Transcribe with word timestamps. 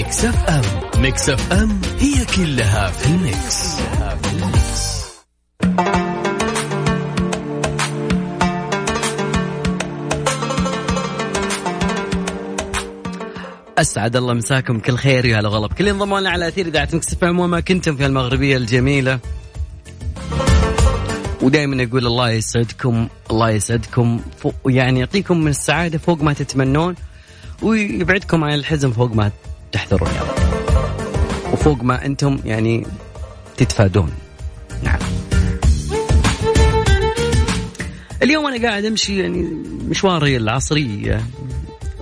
Mix 0.00 0.24
FM. 0.24 0.62
Mix 1.02 1.28
FM 1.28 1.80
هي 1.98 2.24
كلها 2.36 2.90
في 2.90 3.06
ال 3.06 3.20
mix, 3.20 3.76
كلها 3.76 4.16
في. 4.16 4.30
أسعد 13.78 14.16
الله 14.16 14.34
مساكم 14.34 14.78
كل 14.78 14.96
خير 14.96 15.24
يا 15.24 15.40
هلا 15.40 15.48
والله 15.48 15.68
بكل 15.68 15.88
انضموا 15.88 16.20
لنا 16.20 16.30
على 16.30 16.48
أثير 16.48 16.66
إذاعة 16.66 16.88
Mix 16.92 17.12
FM 17.12 17.24
وين 17.24 17.40
ما 17.40 17.60
كنتم 17.60 17.96
في 17.96 18.06
الغربية 18.06 18.56
الجميلة. 18.56 19.18
ودائما 21.42 21.84
أقول 21.84 22.06
الله 22.06 22.30
يسعدكم 22.30 23.08
الله 23.30 23.50
يسعدكم. 23.50 24.20
يعني 24.66 25.00
يعطيكم 25.00 25.40
من 25.40 25.50
السعادة 25.50 25.98
فوق 25.98 26.22
ما 26.22 26.32
تتمنون 26.32 26.94
ويبعدكم 27.62 28.44
عن 28.44 28.54
الحزن 28.54 28.92
فوق 28.92 29.14
ما 29.14 29.30
تحذرون 29.72 30.10
يا 30.10 30.22
رب 30.22 31.52
وفوق 31.52 31.82
ما 31.82 32.06
أنتم 32.06 32.38
يعني 32.44 32.86
تتفادون. 33.56 34.12
نعم. 34.82 34.98
اليوم 38.22 38.46
أنا 38.46 38.68
قاعد 38.68 38.84
أمشي 38.84 39.18
يعني 39.18 39.42
مشواري 39.88 40.36
العصري 40.36 41.20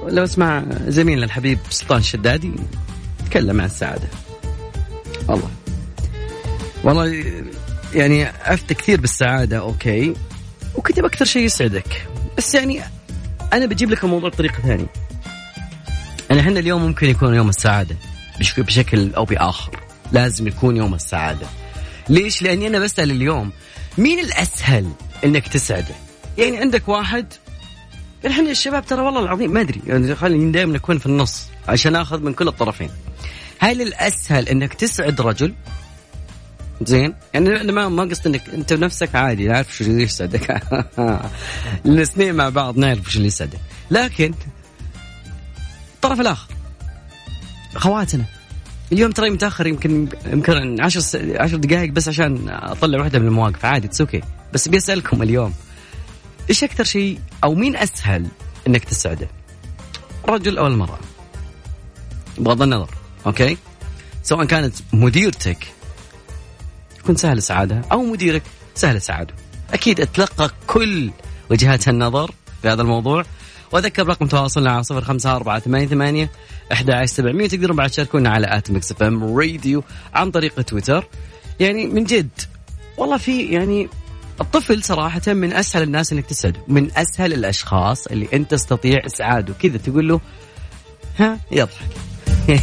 لو 0.07 0.25
أسمع 0.25 0.65
زميلنا 0.89 1.25
الحبيب 1.25 1.59
سلطان 1.71 1.99
الشدادي 1.99 2.53
تكلم 3.27 3.61
عن 3.61 3.67
السعادة. 3.67 4.09
والله. 5.29 5.51
والله 6.85 7.25
يعني 7.95 8.29
أفتى 8.29 8.75
كثير 8.75 9.01
بالسعادة 9.01 9.59
أوكي. 9.59 10.15
وكتب 10.75 11.05
أكثر 11.05 11.25
شيء 11.25 11.43
يسعدك. 11.43 12.07
بس 12.39 12.55
يعني 12.55 12.81
أنا 13.53 13.67
بجيب 13.67 13.91
لك 13.91 14.05
الموضوع 14.05 14.29
بطريقة 14.29 14.63
ثانية. 14.63 14.87
يعني 16.39 16.51
إحنا 16.51 16.61
اليوم 16.61 16.83
ممكن 16.83 17.09
يكون 17.09 17.35
يوم 17.35 17.49
السعادة 17.49 17.97
بشكل 18.59 19.15
أو 19.15 19.25
بآخر 19.25 19.81
لازم 20.13 20.47
يكون 20.47 20.77
يوم 20.77 20.95
السعادة 20.95 21.47
ليش؟ 22.09 22.43
لأني 22.43 22.67
أنا 22.67 22.79
بسأل 22.79 23.11
اليوم 23.11 23.51
مين 23.99 24.19
الأسهل 24.19 24.93
إنك 25.25 25.49
تسعده؟ 25.49 25.95
يعني 26.39 26.57
عندك 26.57 26.89
واحد 26.89 27.33
إحنا 28.27 28.51
الشباب 28.51 28.87
ترى 28.87 29.03
والله 29.03 29.21
العظيم 29.21 29.53
ما 29.53 29.61
أدري 29.61 29.81
يعني 29.87 30.15
خلينا 30.15 30.53
دائما 30.53 30.73
نكون 30.73 30.99
في 30.99 31.07
النص 31.07 31.47
عشان 31.69 31.97
آخذ 31.97 32.23
من 32.23 32.33
كل 32.35 32.49
الطرفين. 32.49 32.91
هل 33.59 33.83
الأسهل 33.83 34.49
إنك 34.49 34.75
تسعد 34.75 35.21
رجل 35.21 35.55
زين 36.83 37.15
يعني 37.35 37.61
أنا 37.61 37.73
ما 37.73 37.89
ما 37.89 38.03
قصد 38.03 38.27
انك 38.27 38.49
أنت 38.49 38.73
بنفسك 38.73 39.15
عادي 39.15 39.47
نعرف 39.49 39.77
شو 39.77 39.85
اللي 39.85 40.03
يسعدك 40.03 40.63
الاثنين 41.87 42.35
مع 42.35 42.49
بعض 42.49 42.79
نعرف 42.79 43.11
شو 43.13 43.17
اللي 43.17 43.29
يسعدك 43.29 43.59
لكن 43.91 44.35
الطرف 45.99 46.21
الآخر 46.21 46.49
خواتنا 47.75 48.25
اليوم 48.93 49.11
ترى 49.11 49.31
متأخر 49.31 49.67
يمكن 49.67 50.09
يمكن 50.27 50.81
10 50.81 51.43
10 51.43 51.57
دقائق 51.57 51.91
بس 51.91 52.09
عشان 52.09 52.49
أطلع 52.49 52.99
واحدة 52.99 53.19
من 53.19 53.27
المواقف 53.27 53.65
عادي 53.65 53.87
it's 53.87 54.01
okay 54.01 54.21
بس 54.53 54.69
بيسالكم 54.69 55.23
اليوم 55.23 55.55
إيش 56.51 56.65
أكثر 56.65 56.85
شيء 56.85 57.21
أو 57.45 57.55
مين 57.55 57.77
أسهل 57.77 58.27
إنك 58.67 58.85
تسعده؟ 58.85 59.29
الرجل 60.25 60.59
أو 60.59 60.67
المرأة؟ 60.67 60.99
بغض 62.39 62.63
النظر 62.63 62.91
okay؟ 63.27 63.57
سواء 64.23 64.45
كانت 64.45 64.75
مديرتك 64.93 65.67
تكون 66.99 67.17
سهل 67.17 67.43
سعادة 67.43 67.83
أو 67.93 68.03
مديرك 68.03 68.43
سهل 68.75 69.03
سعاده 69.03 69.35
أكيد 69.73 70.01
أتلقى 70.01 70.51
كل 70.67 71.11
وجهات 71.51 71.89
النظر 71.89 72.31
في 72.63 72.69
هذا 72.69 72.83
الموضوع 72.83 73.25
وأذكر 73.73 74.07
رقم 74.07 74.27
تواصلنا 74.27 74.71
على 74.71 74.83
صفر 74.83 75.05
خمسة 75.05 75.37
أربعة 75.37 75.59
ثمانية 75.59 75.87
ثمانية 75.87 76.31
أحد 76.73 76.91
عشر 76.91 77.07
سبعمية. 77.07 77.49
تقدرون 77.49 77.77
بعد 77.77 77.91
تشاركونا 77.91 78.31
على 78.31 78.47
at 78.59 78.71
Mix 78.71 78.93
FM 78.93 79.37
Radio 79.39 79.85
عن 80.15 80.31
طريق 80.31 80.63
تويتر. 80.63 81.07
يعني 81.61 81.87
من 81.87 82.05
جد 82.05 82.29
والله 82.97 83.17
في 83.17 83.43
يعني 83.43 83.89
الطفل 84.41 84.83
صراحة 84.83 85.21
من 85.27 85.53
أسهل 85.53 85.83
الناس 85.83 86.13
إنك 86.13 86.27
تسعده 86.27 86.61
من 86.69 86.91
أسهل 86.97 87.33
الأشخاص 87.33 88.07
اللي 88.07 88.29
أنت 88.33 88.51
تستطيع 88.51 89.07
إسعاده 89.07 89.55
كذا 89.63 89.77
تقول 89.79 90.09
له 90.09 90.21
ها 91.19 91.41
يضحك. 91.51 91.89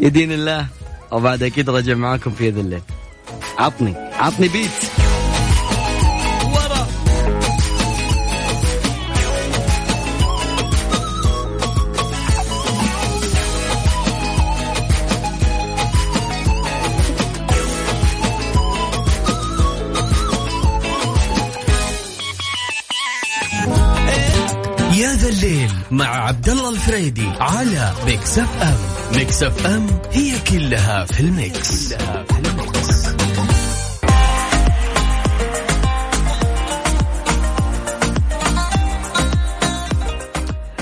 يدين 0.00 0.32
الله 0.32 0.66
وبعد 1.12 1.42
أكيد 1.42 1.70
رجع 1.70 1.94
معاكم 1.94 2.30
في 2.30 2.46
يد 2.46 2.58
الليل. 2.58 2.82
عطني 3.58 3.94
عطني 3.96 4.48
بيت 4.48 4.97
مع 25.90 26.06
عبد 26.06 26.48
الله 26.48 26.70
الفريدي 26.70 27.28
على 27.40 27.92
Mix 28.06 28.38
FM 28.38 28.76
Mix 29.16 29.42
FM 29.42 29.86
هي 30.12 30.38
كلها 30.38 31.04
في 31.04 31.20
ال 31.20 31.35
mix, 31.35 31.94
كلها 31.94 32.24
في 32.24 32.38
ال 32.38 32.52
mix. 32.52 33.08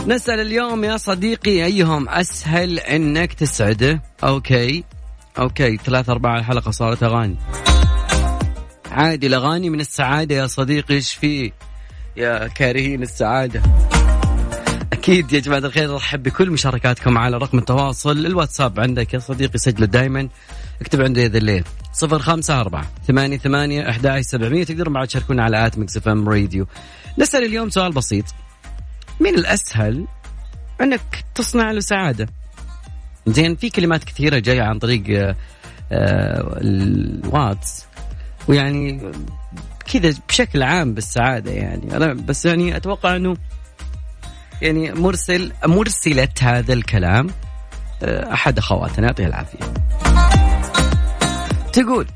نسأل 0.06 0.41
اليوم 0.41 0.84
يا 0.84 0.97
صديقي 0.97 1.65
أيهم 1.65 2.09
أسهل 2.09 2.78
أنك 2.78 3.33
تسعده 3.33 4.03
okay. 4.25 4.84
okay. 5.38 5.77
ثلاثة 5.77 6.12
أربعة 6.12 6.39
الحلقة 6.39 6.71
صارت 6.71 7.03
أغاني. 7.03 7.37
عادي 8.91 9.27
الأغاني 9.27 9.71
من 9.71 9.81
السعادة 9.81 10.34
يا 10.34 10.47
صديقي. 10.47 10.95
إيش 10.95 11.15
فيه 11.15 11.50
يا 12.16 12.49
كارهين 12.49 13.03
السعادة؟ 13.03 13.62
أكيد 15.06 15.33
يا 15.33 15.41
جماعة 15.41 15.59
الخير 15.59 15.94
أرحب 15.94 16.22
بكل 16.22 16.50
مشاركاتكم 16.50 17.19
على 17.19 17.37
رقم 17.37 17.59
التواصل. 17.59 18.27
الواتساب 18.27 18.81
عندك 18.81 19.15
يا 19.15 19.19
صديقي 19.19 19.59
سجله 19.59 19.87
دائما 19.87 20.28
اكتب 20.81 21.03
عنده 21.03 21.21
يا 21.21 21.26
ذا 21.26 21.37
الليل 21.37 21.65
صفر 21.93 22.19
خمسة 22.19 22.61
أربعة 22.61 22.91
ثمانية 23.06 23.39
ثمانية 23.39 23.91
أحد 23.91 24.21
سبعمية. 24.21 24.65
تقدرون 24.65 24.95
بعد 24.95 25.07
تشاركونا 25.07 25.45
على 25.45 25.66
at 25.66 25.78
Mix 25.78 25.97
FM 25.97 26.28
Radio. 26.28 26.66
نسأل 27.19 27.45
اليوم 27.45 27.71
سؤال 27.71 27.92
بسيط. 27.92 28.25
مين 29.21 29.34
الأسهل 29.34 30.07
أنك 30.80 31.25
تصنع 31.34 31.71
له 31.71 31.80
سعادة 31.80 32.28
زين 33.27 33.57
في 33.57 33.71
كلمات 33.71 34.04
كثيرة 34.04 34.39
جاية 34.39 34.63
عن 34.63 34.78
طريق 34.78 35.03
آه، 35.10 35.36
آه، 35.92 36.59
الواتس. 36.60 37.84
ويعني 38.48 39.13
كذا 39.92 40.15
بشكل 40.28 40.63
عام 40.63 40.95
بالسعادة 40.95 41.51
يعني. 41.51 41.97
أنا 41.97 42.13
بس 42.13 42.47
يعني 42.47 42.77
أتوقع 42.77 43.16
أنه 43.16 43.36
يعني 44.62 44.92
مرسل 44.92 45.53
مرسلة 45.66 46.28
هذا 46.42 46.72
الكلام 46.72 47.26
آه، 48.03 48.32
أحد 48.32 48.58
أخواتنا 48.58 49.06
يعطيها 49.06 49.26
العافية. 49.26 49.58
تقول 51.72 52.06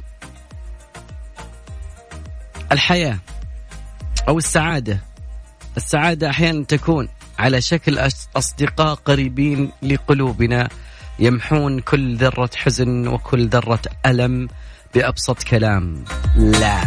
الحياة 2.73 3.19
أو 4.29 4.39
السعادة 4.39 5.01
السعادة 5.77 6.31
أحيانا 6.31 6.65
تكون 6.65 7.09
على 7.39 7.61
شكل 7.61 7.99
أصدقاء 8.37 8.95
قريبين 8.95 9.71
لقلوبنا 9.83 10.69
يمحون 11.19 11.81
كل 11.81 12.17
ذرة 12.17 12.51
حزن 12.57 13.07
وكل 13.09 13.49
ذرة 13.49 13.83
ألم 14.07 14.49
بأبسط 14.95 15.43
كلام. 15.43 16.05
لا. 16.37 16.81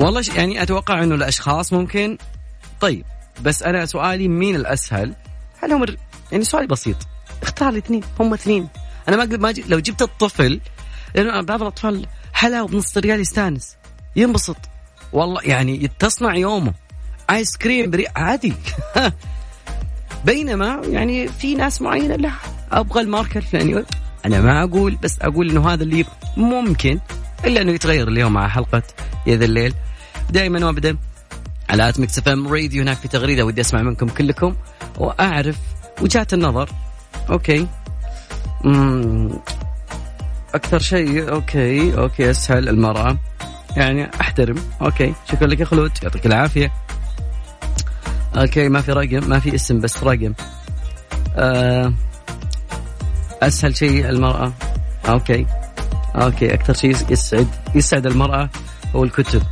والله 0.00 0.24
يعني 0.36 0.62
أتوقع 0.62 1.02
أنه 1.02 1.14
الأشخاص 1.14 1.72
ممكن 1.72 2.18
طيب 2.80 3.04
بس 3.42 3.62
أنا 3.62 3.86
سؤالي 3.86 4.28
مين 4.28 4.56
الأسهل؟ 4.56 5.14
هل 5.62 5.72
هم 5.72 5.86
يعني 6.32 6.44
سؤالي 6.44 6.66
بسيط. 6.66 6.96
اختار 7.42 7.68
الاثنين 7.68 8.02
هم 8.20 8.34
اثنين. 8.34 8.68
أنا 9.08 9.16
ما 9.16 9.36
ما 9.36 9.54
لو 9.68 9.78
جبت 9.78 10.02
الطفل 10.02 10.60
لأنه 11.14 11.40
بعض 11.40 11.60
الأطفال 11.60 12.06
حلاوه 12.32 12.68
بنص 12.68 12.98
ريال 12.98 13.20
يستانس. 13.20 13.76
ينبسط. 14.16 14.56
والله 15.12 15.40
يعني 15.44 15.90
تصنع 15.98 16.34
يومه. 16.36 16.74
آيس 17.30 17.56
كريم 17.56 17.90
بري 17.90 18.06
عادي. 18.16 18.52
بينما 20.24 20.80
يعني 20.84 21.28
في 21.28 21.54
ناس 21.54 21.82
معينة 21.82 22.16
لا 22.16 22.30
أبغى 22.72 23.00
الماركه 23.00 23.38
الفلانيه 23.38 23.84
أنا 24.24 24.40
ما 24.40 24.64
أقول 24.64 24.96
بس 25.02 25.18
أقول 25.22 25.50
إنه 25.50 25.68
هذا 25.72 25.82
اللي 25.82 26.04
ممكن 26.36 27.00
إلا 27.44 27.60
إنه 27.60 27.72
يتغير 27.72 28.08
اليوم 28.08 28.32
مع 28.32 28.48
حلقة 28.48 28.82
يا 29.26 29.36
ذا 29.36 29.44
الليل. 29.44 29.74
دائما 30.30 30.66
وابدا. 30.66 30.96
على 31.70 31.88
at 31.88 32.00
Mix 32.00 32.18
FM 32.18 32.48
Radio. 32.48 32.82
هناك 32.82 32.96
في 32.96 33.08
تغريدة 33.08 33.44
ودي 33.44 33.60
أسمع 33.60 33.82
منكم 33.82 34.08
كلكم 34.08 34.54
وأعرف 34.98 35.58
وجهات 36.00 36.34
النظر. 36.34 36.70
okay. 37.30 37.66
امم 38.64 39.30
أكثر 40.54 40.78
شيء. 40.78 41.30
okay. 41.30 41.98
okay. 41.98 42.30
أسهل 42.30 42.68
المرأة. 42.68 43.18
يعني 43.76 44.10
أحترم. 44.20 44.56
okay. 44.82 45.14
شكرا 45.32 45.46
لك 45.46 45.60
يا 45.60 45.64
خلود. 45.64 45.92
يعطيك 46.02 46.26
العافية. 46.26 46.72
okay. 48.36 48.68
ما 48.68 48.80
في 48.80 48.92
رقم. 48.92 49.28
ما 49.28 49.38
في 49.38 49.54
اسم 49.54 49.80
بس 49.80 50.02
رقم. 50.02 50.34
أه 51.36 51.92
أسهل 53.42 53.76
شيء 53.76 54.08
المرأة. 54.08 54.52
okay. 55.08 55.46
okay. 56.16 56.54
أكثر 56.54 56.74
شيء 56.74 56.96
يسعد 57.10 57.48
يسعد 57.74 58.06
المرأة 58.06 58.50
هو 58.96 59.04
الكتب. 59.04 59.42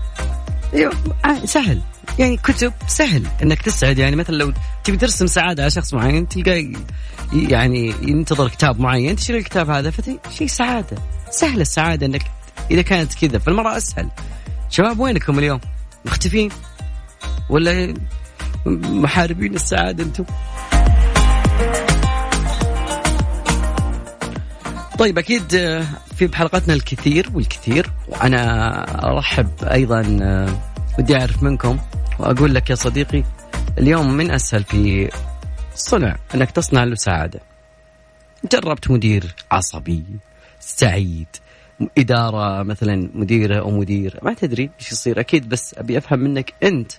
أيوه. 0.74 0.92
آه، 1.24 1.44
سهل. 1.44 1.80
يعني 2.18 2.36
كتب 2.36 2.72
سهل. 2.86 3.26
إنك 3.42 3.62
تسعد 3.62 3.98
يعني 3.98 4.16
مثلا 4.16 4.36
لو 4.36 4.52
تبي 4.84 4.96
ترسم 4.96 5.26
سعادة 5.26 5.62
على 5.62 5.70
شخص 5.70 5.94
معين 5.94 6.28
تلقى 6.28 6.72
يعني 7.32 7.94
ينتظر 8.02 8.48
كتاب 8.48 8.80
معين 8.80 9.16
تشتري 9.16 9.38
الكتاب 9.38 9.70
هذا 9.70 9.90
فشيء 9.90 10.46
سعادة. 10.46 10.96
سهله 11.30 11.62
السعادة 11.62 12.06
إنك 12.06 12.22
إذا 12.70 12.82
كانت 12.82 13.14
كذا 13.14 13.38
فالمرأة 13.38 13.76
أسهل. 13.76 14.08
شباب 14.70 15.00
وينكم 15.00 15.38
اليوم؟ 15.38 15.60
مختفين؟ 16.04 16.50
ولا 17.48 17.94
محاربين 18.66 19.54
السعادة 19.54 20.04
أنتم؟ 20.04 20.24
طيب 24.98 25.18
أكيد 25.18 25.48
في 26.16 26.26
بحلقتنا 26.26 26.74
الكثير 26.74 27.30
والكثير 27.34 27.90
وأنا 28.08 29.10
أرحب 29.12 29.48
أيضا 29.62 30.02
ودي 30.98 31.16
أعرف 31.16 31.42
منكم 31.42 31.78
وأقول 32.18 32.54
لك 32.54 32.70
يا 32.70 32.74
صديقي 32.74 33.24
اليوم 33.78 34.12
من 34.12 34.30
أسهل 34.30 34.64
في 34.64 35.10
صنع 35.74 36.16
أنك 36.34 36.50
تصنع 36.50 36.84
له 36.84 36.94
سعادة. 36.94 37.40
جربت 38.52 38.90
مدير 38.90 39.34
عصبي 39.50 40.04
سعيد 40.60 41.26
إدارة 41.98 42.62
مثلا 42.62 43.10
مديرة 43.14 43.60
أو 43.60 43.70
مدير 43.70 44.18
ما 44.22 44.34
تدري 44.34 44.70
إيش 44.80 44.92
يصير 44.92 45.20
أكيد 45.20 45.48
بس 45.48 45.74
أبي 45.78 45.98
أفهم 45.98 46.18
منك 46.18 46.54
أنت 46.62 46.92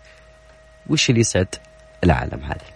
وش 0.90 1.10
اللي 1.10 1.22
يسعد 1.22 1.56
العالم 2.04 2.44
هذا. 2.44 2.74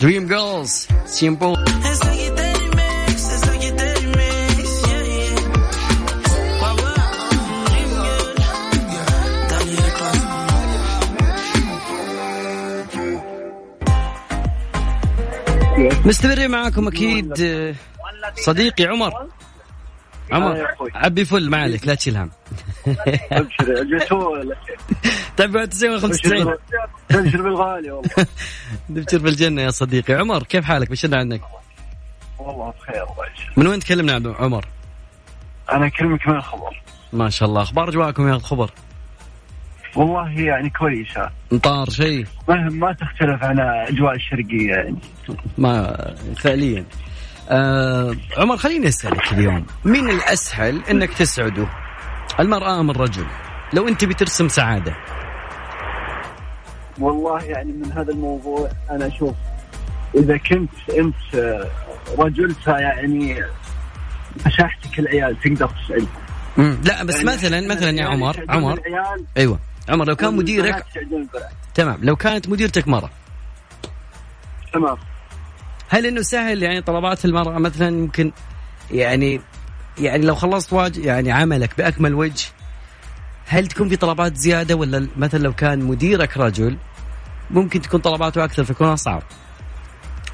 dream 0.00 0.26
girls 0.26 0.88
simple 1.06 1.56
مستمرين 16.04 16.50
معاكم 16.50 16.88
أكيد 16.88 17.34
صديقي 18.34 18.84
عمر. 18.84 19.12
عمر 20.32 20.66
عبي 20.94 21.24
فل 21.24 21.50
ما 21.50 21.62
عليك 21.62 21.86
لا 21.86 21.94
تشيل 21.94 22.16
هم. 22.16 22.30
تبع 25.36 25.66
95 25.66 26.54
تبشر 27.08 27.42
بالغالي 27.42 27.90
والله. 27.90 28.10
نبشر 28.90 29.18
بالجنة 29.18 29.62
يا 29.62 29.70
صديقي. 29.70 30.14
عمر 30.14 30.42
كيف 30.42 30.64
حالك؟ 30.64 30.90
بشرنا 30.90 31.16
عنك. 31.16 31.40
والله 32.38 32.72
بخير 32.80 33.04
من 33.56 33.66
وين 33.66 33.80
تكلمنا 33.80 34.34
عمر؟ 34.38 34.66
أنا 35.72 35.86
أكلمك 35.86 36.28
من 36.28 36.36
الخبر. 36.36 36.82
ما 37.12 37.30
شاء 37.30 37.48
الله 37.48 37.62
أخبار 37.62 37.88
أجواءكم 37.88 38.28
يا 38.28 38.34
الخبر؟ 38.34 38.70
والله 39.98 40.40
يعني 40.40 40.70
كويسة. 40.70 41.30
مطار 41.52 41.90
شيء؟ 41.90 42.26
ما 42.48 42.68
ما 42.70 42.92
تختلف 42.92 43.44
عن 43.44 43.60
اجواء 43.60 44.14
الشرقية 44.14 44.70
يعني. 44.70 44.96
ما 45.58 45.96
فعليا. 46.36 46.84
آه 47.50 48.14
عمر 48.36 48.56
خليني 48.56 48.88
أسألك 48.88 49.32
اليوم 49.32 49.66
مين 49.84 50.10
الأسهل 50.10 50.82
إنك 50.90 51.14
تسعده؟ 51.14 51.66
المرأة 52.40 52.80
أم 52.80 52.90
الرجل؟ 52.90 53.26
لو 53.72 53.88
أنت 53.88 54.04
بترسم 54.04 54.48
سعادة. 54.48 54.94
والله 56.98 57.42
يعني 57.44 57.72
من 57.72 57.92
هذا 57.92 58.12
الموضوع 58.12 58.70
أنا 58.90 59.06
أشوف 59.06 59.34
إذا 60.14 60.36
كنت 60.36 60.70
أنت 60.98 61.62
رجل 62.18 62.54
فيعني 62.54 63.36
مساحتك 64.46 64.98
العيال 64.98 65.40
تقدر 65.40 65.68
تسعدهم 65.68 66.08
مم. 66.56 66.78
لا 66.84 67.04
بس 67.04 67.14
يعني 67.14 67.26
مثلا 67.26 67.60
مثلا 67.60 67.90
يا 67.90 68.04
عمر 68.04 68.36
عمر. 68.48 68.80
أيوه. 69.36 69.58
عمر 69.88 70.08
لو 70.08 70.16
كان 70.16 70.36
مديرك 70.36 70.84
تمام 71.74 71.98
لو 72.02 72.16
كانت 72.16 72.48
مديرتك 72.48 72.88
مرة. 72.88 73.10
تمام. 74.72 74.96
هل 75.88 76.06
إنه 76.06 76.22
سهل 76.22 76.62
يعني 76.62 76.82
طلبات 76.82 77.24
المرأة 77.24 77.58
مثلا 77.58 77.90
ممكن 77.90 78.32
يعني 78.90 79.40
يعني 79.98 80.26
لو 80.26 80.34
خلصت 80.34 80.72
واج 80.72 80.96
يعني 80.96 81.32
عملك 81.32 81.78
بأكمل 81.78 82.14
وجه 82.14 82.46
هل 83.46 83.66
تكون 83.66 83.88
في 83.88 83.96
طلبات 83.96 84.36
زيادة؟ 84.36 84.74
ولا 84.74 85.08
مثلا 85.16 85.38
لو 85.38 85.52
كان 85.52 85.84
مديرك 85.84 86.36
رجل 86.36 86.76
ممكن 87.50 87.82
تكون 87.82 88.00
طلباته 88.00 88.44
أكثر 88.44 88.64
فيكون 88.64 88.86
أصعب. 88.86 89.22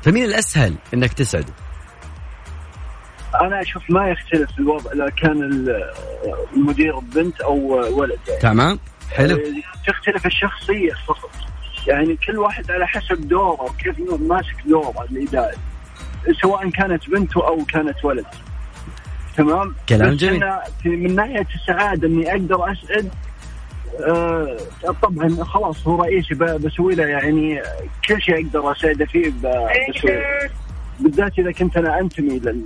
فمين 0.03 0.25
الأسهل 0.25 0.75
إنك 0.95 1.12
تسعده؟ 1.12 1.53
أنا 3.41 3.61
أشوف 3.61 3.82
ما 3.91 4.08
يختلف 4.08 4.58
الوضع 4.58 4.93
إذا 4.93 5.08
كان 5.08 5.67
المدير 6.56 6.99
بنت 6.99 7.41
أو 7.41 7.56
ولد 8.01 8.19
يعني. 8.29 8.41
تمام. 8.41 8.79
حلو. 9.11 9.41
تختلف 9.87 10.27
الشخصية 10.27 10.93
فقط. 11.06 11.31
يعني 11.87 12.17
كل 12.27 12.39
واحد 12.39 12.70
على 12.70 12.87
حسب 12.87 13.29
دوره 13.29 13.63
وكيف 13.63 13.99
ماسك 14.20 14.56
دوره 14.67 15.06
الاداري 15.11 15.56
سواء 16.43 16.70
كانت 16.70 17.11
بنت 17.11 17.37
أو 17.37 17.65
كانت 17.65 18.05
ولد. 18.05 18.27
تمام؟ 19.37 19.75
كلام 19.89 20.15
جميل. 20.15 20.44
من 20.84 21.15
ناحية 21.15 21.46
السعادة 21.55 22.08
إني 22.08 22.31
أقدر 22.31 22.73
أسعد 22.73 23.11
آه 24.06 24.56
طبعا 25.03 25.44
خلاص 25.44 25.87
هو 25.87 26.03
رئيسي 26.03 26.34
بسوي 26.34 26.94
له 26.94 27.06
يعني 27.06 27.63
كل 28.08 28.23
شيء 28.23 28.46
أقدر 28.46 28.73
أساعده 28.73 29.06
فيه 29.06 29.31
بسوي 29.31 30.23
بالذات 31.01 31.39
إذا 31.39 31.53
كنت 31.53 31.77
أنا 31.77 32.01
أنتمي 32.01 32.39
لل 32.39 32.63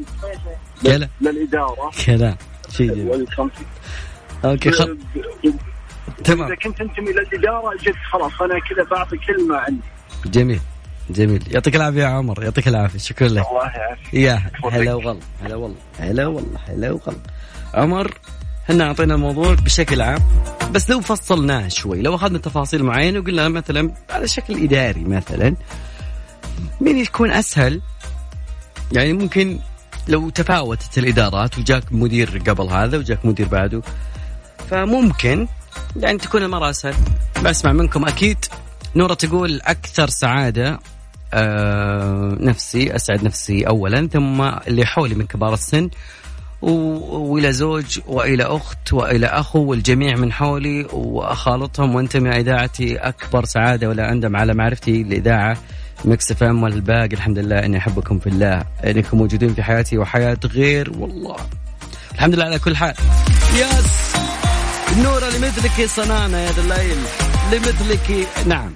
للإدارة. 1.20 1.90
كلام. 2.06 2.36
شيء 2.70 2.94
جميل 2.94 3.26
أوكي 4.44 4.70
خ... 4.70 4.86
تمام. 6.24 6.46
إذا 6.46 6.54
كنت 6.54 6.80
انتمي 6.80 7.12
للاداره 7.12 7.74
جد 7.82 7.94
خلاص 8.12 8.32
أنا 8.42 8.58
كذا 8.58 8.84
بعطي 8.90 9.16
كلمة 9.16 9.56
عندي 9.56 9.80
جميل 10.26 10.60
جميل. 11.10 11.42
يعطيك 11.50 11.76
العافية 11.76 12.02
يا 12.02 12.06
عمر 12.06 12.42
يعطيك 12.42 12.68
العافية 12.68 12.98
شكرا 12.98 13.28
لك. 13.28 13.46
الله 13.46 13.66
يعافيك. 13.76 14.14
يا 14.14 14.50
هلا 14.72 14.94
وغلا 14.94 15.20
هلا 15.42 15.56
والله 15.56 15.76
هلا 15.98 16.26
والله 16.26 16.60
هلا 16.68 16.90
وغلا 16.90 17.16
عمر 17.74 18.14
إحنا 18.70 18.84
أعطينا 18.84 19.14
الموضوع 19.14 19.54
بشكل 19.54 20.02
عام 20.02 20.20
بس 20.72 20.90
لو 20.90 21.00
فصلناه 21.00 21.68
شوي 21.68 22.02
لو 22.02 22.14
أخذنا 22.14 22.38
تفاصيل 22.38 22.84
معينة 22.84 23.18
وقلنا 23.18 23.48
مثلا 23.48 23.94
على 24.10 24.28
شكل 24.28 24.62
إداري 24.64 25.04
مثلا 25.04 25.56
مين 26.80 26.98
يكون 26.98 27.30
أسهل؟ 27.30 27.80
يعني 28.92 29.12
ممكن 29.12 29.58
لو 30.08 30.30
تفاوتت 30.30 30.98
الإدارات 30.98 31.58
وجاك 31.58 31.92
مدير 31.92 32.42
قبل 32.46 32.66
هذا 32.66 32.98
وجاك 32.98 33.26
مدير 33.26 33.48
بعده 33.48 33.82
فممكن 34.70 35.48
يعني 35.96 36.18
تكون 36.18 36.42
المرأة 36.42 36.70
أسهل. 36.70 36.94
بسمع 37.44 37.72
منكم 37.72 38.04
أكيد. 38.04 38.44
نورة 38.96 39.14
تقول 39.14 39.60
أكثر 39.64 40.08
سعادة 40.08 40.78
آه 41.34 42.36
نفسي 42.40 42.96
أسعد 42.96 43.24
نفسي 43.24 43.66
اولا 43.66 44.08
ثم 44.12 44.42
اللي 44.42 44.86
حولي 44.86 45.14
من 45.14 45.26
كبار 45.26 45.54
السن 45.54 45.90
وإلى 46.62 47.52
زوج 47.52 48.00
وإلى 48.06 48.44
أخت 48.44 48.92
وإلى 48.92 49.26
أخو 49.26 49.58
والجميع 49.58 50.16
من 50.16 50.32
حولي 50.32 50.86
وأخالطهم 50.92 51.94
وانتمي 51.94 52.30
إذاعتي 52.30 52.96
أكبر 52.96 53.44
سعادة 53.44 53.88
ولا 53.88 54.12
أندم 54.12 54.36
على 54.36 54.54
معرفتي 54.54 55.00
الاذاعه 55.02 55.56
Mix 56.04 56.30
FM 56.30 56.62
والباقي. 56.62 57.12
الحمد 57.12 57.38
لله 57.38 57.58
إني 57.64 57.78
أحبكم 57.78 58.18
في 58.18 58.26
الله. 58.26 58.64
إنكم 58.84 59.18
موجودين 59.18 59.54
في 59.54 59.62
حياتي 59.62 59.98
وحياة 59.98 60.38
غير 60.44 60.92
والله. 60.98 61.36
الحمد 62.14 62.34
لله 62.34 62.44
على 62.44 62.58
كل 62.58 62.76
حال. 62.76 62.94
yes. 63.54 64.37
نورة 64.96 65.24
لمثلك 65.24 65.88
صنانة 65.88 66.38
يا 66.38 66.52
ذا 66.52 66.92
لمثلك 67.52 68.28
نعم. 68.46 68.74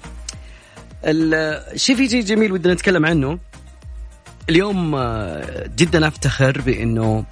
في 1.97 2.09
شيء 2.09 2.23
جميل 2.23 2.52
ودنا 2.52 2.75
نتكلم 2.75 3.07
عنه. 3.07 3.38
اليوم 4.50 4.95
آه، 4.95 5.71
جدا 5.76 6.09
أفتخر 6.09 6.61
بأنه 6.61 7.25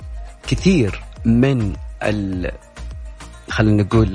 كثير 0.46 1.02
من 1.24 1.72
ال 2.02 2.50
خلينا 3.50 3.82
نقول 3.82 4.08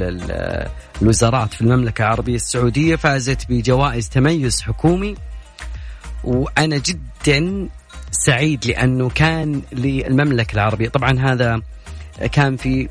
الوزارات 1.01 1.53
في 1.53 1.61
المملكة 1.61 2.01
العربية 2.01 2.35
السعودية 2.35 2.95
فازت 2.95 3.49
بجوائز 3.49 4.09
تميز 4.09 4.61
حكومي. 4.61 5.15
وأنا 6.23 6.77
جدا 6.77 7.69
سعيد 8.11 8.65
لأنه 8.65 9.09
كان 9.09 9.61
للمملكة 9.71 10.53
العربية. 10.53 10.89
طبعا 10.89 11.19
هذا 11.19 11.61
كان 12.31 12.57
في 12.57 12.89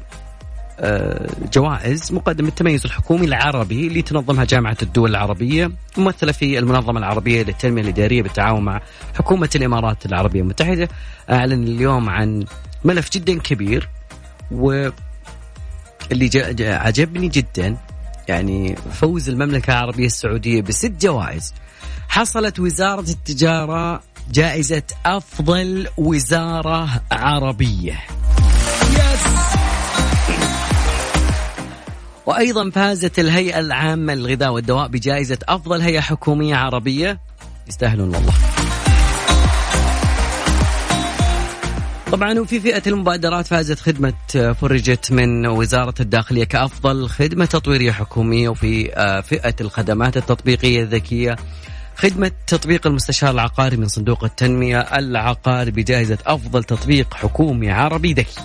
جوائز 1.52 2.12
مقدمة 2.12 2.48
التميز 2.48 2.84
الحكومي 2.84 3.26
العربي 3.26 3.86
اللي 3.86 4.02
تنظمها 4.02 4.44
جامعة 4.44 4.76
الدول 4.82 5.10
العربية 5.10 5.70
ممثلة 5.96 6.32
في 6.32 6.58
المنظمة 6.58 6.98
العربية 6.98 7.42
للتنمية 7.42 7.82
الإدارية 7.82 8.22
بالتعاون 8.22 8.64
مع 8.64 8.80
حكومة 9.18 9.50
الإمارات 9.54 10.06
العربية. 10.06 10.40
المتحدة 10.40 10.88
أعلن 11.30 11.62
اليوم 11.62 12.10
عن 12.10 12.44
ملف 12.84 13.10
جدا 13.10 13.38
كبير 13.38 13.88
و 14.50 14.88
اللي 16.12 16.30
عجبني 16.60 17.28
جدا. 17.28 17.76
يعني 18.28 18.76
فوز 18.76 19.28
المملكة 19.28 19.70
العربية 19.70 20.06
السعودية 20.06 20.62
بست 20.62 20.92
جوائز. 21.00 21.54
حصلت 22.08 22.60
وزارة 22.60 23.10
التجارة 23.10 24.02
جائزة 24.32 24.82
أفضل 25.06 25.88
وزارة 25.96 27.02
عربية. 27.12 28.00
وأيضا 32.26 32.70
فازت 32.70 33.18
الهيئة 33.18 33.58
العامة 33.58 34.14
للغذاء 34.14 34.52
والدواء 34.52 34.88
بجائزة 34.88 35.38
أفضل 35.48 35.80
هيئة 35.80 36.00
حكومية 36.00 36.56
عربية. 36.56 37.20
يستاهلون 37.68 38.14
والله. 38.14 38.32
طبعا 42.12 42.40
وفي 42.40 42.60
فئة 42.60 42.82
المبادرات 42.86 43.46
فازت 43.46 43.80
خدمة 43.80 44.12
فرجت 44.60 45.12
من 45.12 45.46
وزارة 45.46 45.94
الداخلية 46.00 46.44
كأفضل 46.44 47.08
خدمة 47.08 47.44
تطويرية 47.44 47.92
حكومية 47.92 48.48
وفي 48.48 48.94
آه، 48.94 49.20
فئة 49.20 49.54
الخدمات 49.60 50.16
التطبيقية 50.16 50.82
الذكية 50.82 51.36
خدمة 51.96 52.30
تطبيق 52.46 52.86
المستشار 52.86 53.30
العقاري 53.30 53.76
من 53.76 53.88
صندوق 53.88 54.24
التنمية 54.24 54.80
العقاري 54.80 55.70
بجائزة 55.70 56.18
أفضل 56.26 56.64
تطبيق 56.64 57.14
حكومي 57.14 57.70
عربي 57.70 58.12
ذكي. 58.12 58.40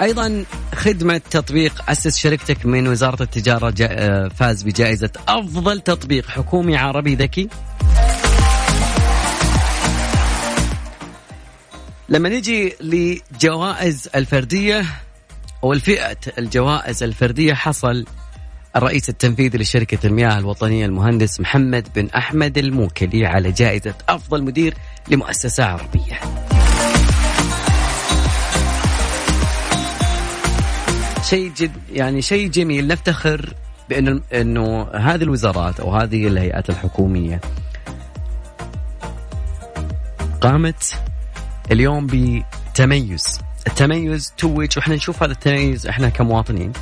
أيضا 0.00 0.44
خدمة 0.74 1.20
تطبيق 1.30 1.90
أسس 1.90 2.16
شركتك 2.16 2.66
من 2.66 2.88
وزارة 2.88 3.22
التجارة 3.22 3.74
آه، 3.82 4.28
فاز 4.28 4.62
بجائزة 4.62 5.10
أفضل 5.28 5.80
تطبيق 5.80 6.28
حكومي 6.28 6.76
عربي 6.76 7.14
ذكي. 7.14 7.48
لما 12.08 12.28
نجي 12.28 12.76
لجوائز 12.80 14.08
الفردية 14.14 14.84
أو 15.64 15.72
الفئه 15.72 16.16
الجوائز 16.38 17.02
الفردية 17.02 17.54
حصل 17.54 18.04
الرئيس 18.76 19.08
التنفيذي 19.08 19.58
لشركة 19.58 20.06
المياه 20.06 20.38
الوطنية 20.38 20.86
المهندس 20.86 21.40
محمد 21.40 21.88
بن 21.96 22.08
أحمد 22.16 22.58
الموكلي 22.58 23.26
على 23.26 23.52
جائزة 23.52 23.94
أفضل 24.08 24.42
مدير 24.42 24.74
لمؤسسة 25.08 25.64
عربية. 25.64 26.20
شيء 31.24 31.52
جد 31.56 31.72
يعني 31.92 32.22
شيء 32.22 32.48
جميل. 32.48 32.86
نفتخر 32.88 33.54
بانه 33.88 34.20
أنه 34.32 34.82
هذه 34.82 35.22
الوزارات 35.22 35.80
أو 35.80 35.96
هذه 35.96 36.26
الهيئات 36.26 36.70
الحكومية 36.70 37.40
قامت 40.40 41.00
اليوم 41.70 42.06
بتميز. 42.06 43.40
التميز 43.66 44.32
توج 44.36 44.68
وإحنا 44.76 44.94
نشوف 44.94 45.22
هذا 45.22 45.32
التميز 45.32 45.86
إحنا 45.86 46.08
كمواطنين. 46.08 46.72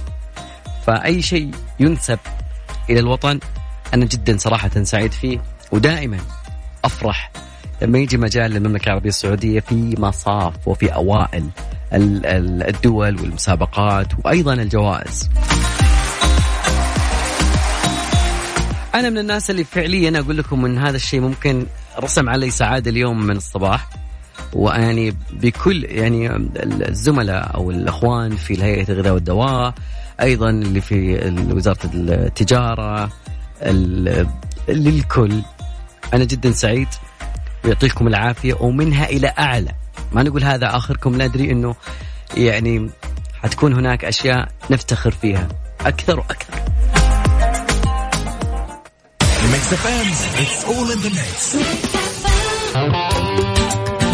فأي 0.87 1.23
شيء 1.23 1.51
ينسب 1.81 2.19
إلى 2.91 3.01
الوطن 3.01 3.41
أنا 3.95 4.05
جدا 4.05 4.37
صراحة 4.37 4.83
سعيد 4.83 5.13
فيه. 5.13 5.43
ودائما 5.73 6.19
أفرح 6.85 7.31
لما 7.83 7.99
يجي 7.99 8.17
مجال 8.17 8.51
للمملكة 8.51 8.87
العربية 8.87 9.09
السعودية 9.09 9.61
في 9.61 9.95
مصاف 9.99 10.69
وفي 10.69 10.95
أوائل. 10.95 11.49
الدول 11.95 13.21
والمسابقات 13.21 14.07
وأيضا 14.25 14.55
الجوائز. 14.55 15.31
أنا 18.95 19.11
من 19.11 19.19
الناس 19.19 19.51
اللي 19.51 19.65
فعليا 19.65 20.21
أقول 20.21 20.39
لكم 20.39 20.65
إن 20.65 20.79
هذا 20.79 20.97
الشيء 20.97 21.21
ممكن 21.21 21.67
رسم 22.01 22.29
علي 22.29 22.51
سعادة 22.51 22.91
اليوم 22.91 23.27
من 23.27 23.37
الصباح. 23.37 23.89
ويعني 24.53 25.17
بكل 25.33 25.85
يعني 25.85 26.51
الزملاء 26.89 27.55
أو 27.55 27.71
الأخوان 27.71 28.37
في 28.37 28.63
هيئة 28.63 28.93
الغذاء 28.93 29.15
والدواء 29.15 29.75
أيضا 30.21 30.51
اللي 30.51 30.81
في 30.81 31.15
وزارة 31.53 31.79
التجارة 31.95 33.11
للكل. 34.69 35.43
أنا 36.15 36.25
جدا 36.25 36.53
سعيد. 36.53 36.89
ويعطيكم 37.65 38.09
العافية. 38.09 38.55
ومنها 38.61 39.07
إلى 39.07 39.33
أعلى. 39.39 39.73
ما 40.13 40.23
نقول 40.23 40.45
هذا 40.45 40.77
آخركم 40.77 41.23
ندري 41.23 41.53
إنه 41.53 41.75
يعني 42.37 42.91
حتكون 43.43 43.73
هناك 43.73 44.05
أشياء 44.05 44.49
نفتخر 44.71 45.11
فيها. 45.11 45.49
أكثر 45.81 46.19
وأكثر. 46.19 46.55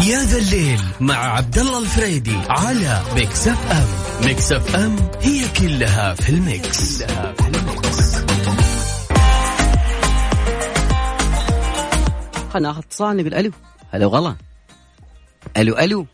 يا 0.07 0.23
ذا 0.23 0.37
الليل 0.37 0.81
مع 0.99 1.15
عبد 1.15 1.57
الله 1.57 1.79
الفريدي 1.79 2.37
على 2.49 3.01
Mix 3.15 3.47
FM 3.47 3.87
Mix 4.25 4.51
FM 4.51 4.95
هي 5.21 5.47
كلها 5.59 6.13
في 6.13 6.29
ال 6.29 6.44
Mix, 6.44 7.03
كلها 7.03 7.33
في 7.33 7.47
ال 7.47 7.61
Mix. 7.61 8.15
خلنا 12.53 12.67
ناخذ 12.67 12.79
اتصال 12.79 13.17
نقول 13.17 13.33
ألو. 13.33 13.51
هلا 13.91 14.05
وغلا 14.05 14.35
ألو 15.57 15.77
ألو. 15.77 16.05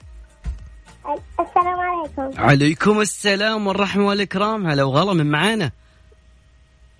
السلام 1.39 1.79
عليكم. 1.79 2.41
عليكم 2.41 3.01
السلام 3.01 3.67
والرحمة 3.67 4.07
والإكرام. 4.07 4.67
هلا 4.67 4.83
وغلا 4.83 5.13
من 5.13 5.31
معانا؟ 5.31 5.71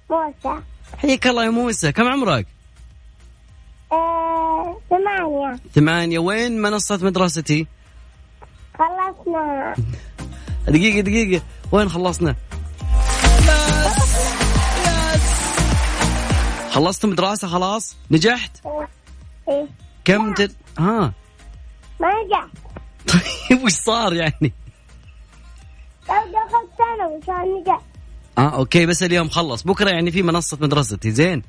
موسى. 0.10 0.62
حياك 0.98 1.27
الله 1.27 1.46
يا 1.46 1.50
موسى. 1.50 1.92
كم 1.92 2.08
عمرك؟ 2.08 2.48
آه، 3.92 4.77
ثمانية. 4.89 5.60
ثمانية. 5.75 6.20
وين 6.20 6.62
منصة 6.62 7.00
مدرستي؟ 7.01 7.68
خلصنا. 8.80 9.75
دقيقة 10.68 11.00
دقيقة. 11.00 11.44
وين 11.72 11.89
خلصنا؟ 11.89 12.36
خلصت 16.72 17.06
مدرسة 17.06 17.48
خلاص؟ 17.48 17.96
نجحت؟ 18.12 18.51
إيه. 19.50 19.68
كم 20.06 20.34
تد... 20.34 20.51
ها. 20.80 21.13
ما 22.05 22.24
نجحت 22.24 22.50
طيب 23.07 23.63
وش 23.63 23.71
صار 23.71 24.13
يعني؟ 24.13 24.53
لو 26.09 26.15
دخلت 26.15 26.69
ثانوي 26.77 27.21
كان 27.27 27.62
نجحت 27.62 27.81
آه 28.38 28.55
أوكي 28.55 28.85
بس 28.85 29.03
اليوم 29.03 29.29
خلص. 29.29 29.63
بكرة 29.63 29.89
يعني 29.89 30.12
في 30.12 30.24
منصة 30.24 30.57
مدرستي 30.62 31.12
زين؟ 31.12 31.43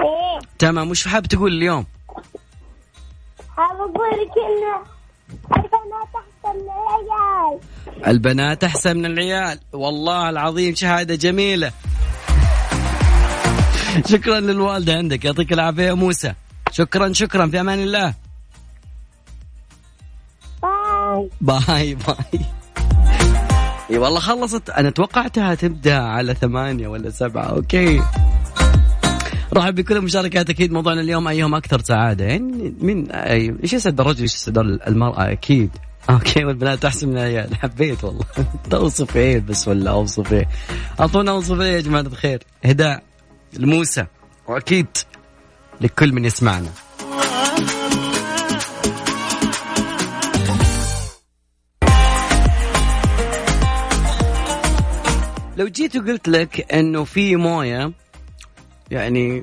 إيه. 0.00 0.40
تمام 0.58 0.90
وش 0.90 1.08
حاب 1.08 1.26
تقول 1.26 1.52
اليوم؟ 1.52 1.86
حاب 3.56 3.76
أقول 3.76 4.10
لك 4.10 4.34
انه 4.38 4.94
البنات 5.56 6.08
أحسن 6.16 6.58
من 6.58 6.70
العيال. 6.70 7.60
البنات 8.06 8.64
أحسن 8.64 8.96
من 8.96 9.06
العيال. 9.06 9.58
والله 9.72 10.30
العظيم 10.30 10.74
شهادة 10.74 11.14
جميلة. 11.14 11.72
شكرا 14.06 14.40
للوالدة 14.40 14.94
عندك. 14.94 15.24
يعطيك 15.24 15.52
العافية 15.52 15.82
يا 15.82 15.94
موسى. 15.94 16.34
شكرا 16.72 17.12
شكرا 17.12 17.46
في 17.46 17.60
أمان 17.60 17.78
الله. 17.78 18.14
bye 21.40 21.94
bye. 21.94 21.94
bye 21.94 22.44
إي 23.90 23.98
والله 23.98 24.20
خلصت. 24.20 24.70
أنا 24.70 24.90
توقعتها 24.90 25.54
تبدأ 25.54 25.98
على 25.98 26.34
ثمانية 26.34 26.88
ولا 26.88 27.10
سبعة 27.10 27.44
okay. 27.44 28.02
رحب 29.54 29.74
بكل 29.74 29.96
المشاركات 29.96 30.50
أكيد 30.50 30.72
موضوعنا 30.72 31.00
اليوم 31.00 31.28
أيهم 31.28 31.54
أكثر 31.54 31.80
سعادة. 31.80 32.24
يعني 32.24 32.74
من 32.80 33.10
أي... 33.10 33.56
إيش 33.62 33.72
يسعد 33.72 34.00
الرجل 34.00 34.22
إيش 34.22 34.34
يسعد 34.34 34.58
المرأة؟ 34.58 35.32
أكيد. 35.32 35.70
okay 36.10 36.44
والبنات 36.44 36.84
أحسن 36.84 37.08
من 37.08 37.16
العيال. 37.18 37.56
حبيت 37.56 38.04
والله. 38.04 38.24
توصف 38.70 39.16
إيه 39.16 39.40
بس 39.40 39.68
ولا 39.68 39.90
أوصف 39.90 40.32
إيه 40.32 40.48
أعطونا 41.00 41.30
أوصف 41.30 41.60
إيه 41.60 41.72
يا 41.72 41.80
جماعة 41.80 42.00
الخير. 42.00 42.42
هداء 42.64 43.02
الموسى 43.56 44.06
وأكيد 44.48 44.86
لكل 45.80 46.12
من 46.12 46.24
يسمعنا. 46.24 46.68
لو 55.56 55.68
جيت 55.68 55.96
وقلت 55.96 56.28
لك 56.28 56.72
إنه 56.72 57.04
في 57.04 57.36
موية 57.36 57.92
يعني 58.90 59.42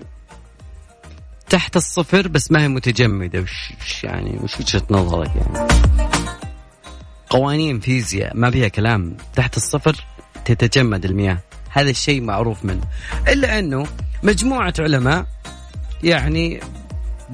تحت 1.50 1.76
الصفر 1.78 2.28
بس 2.28 2.52
ما 2.52 2.64
هي 2.64 2.68
متجمدة 2.68 3.40
وش 3.40 4.04
يعني 4.04 4.40
وش 4.44 4.60
وجهة 4.60 4.84
نظرك 4.90 5.32
يعني؟ 5.36 5.68
قوانين 7.30 7.80
فيزياء 7.80 8.38
ما 8.38 8.52
فيها 8.52 8.68
كلام. 8.68 9.18
تحت 9.36 9.58
الصفر 9.58 10.06
تتجمد 10.46 11.06
المياه. 11.06 11.40
هذا 11.70 11.90
الشيء 11.90 12.22
معروف 12.22 12.66
منه. 12.66 12.84
إلا 13.28 13.60
إنه 13.60 13.88
مجموعة 14.24 14.74
علماء 14.80 15.26
يعني 16.04 16.60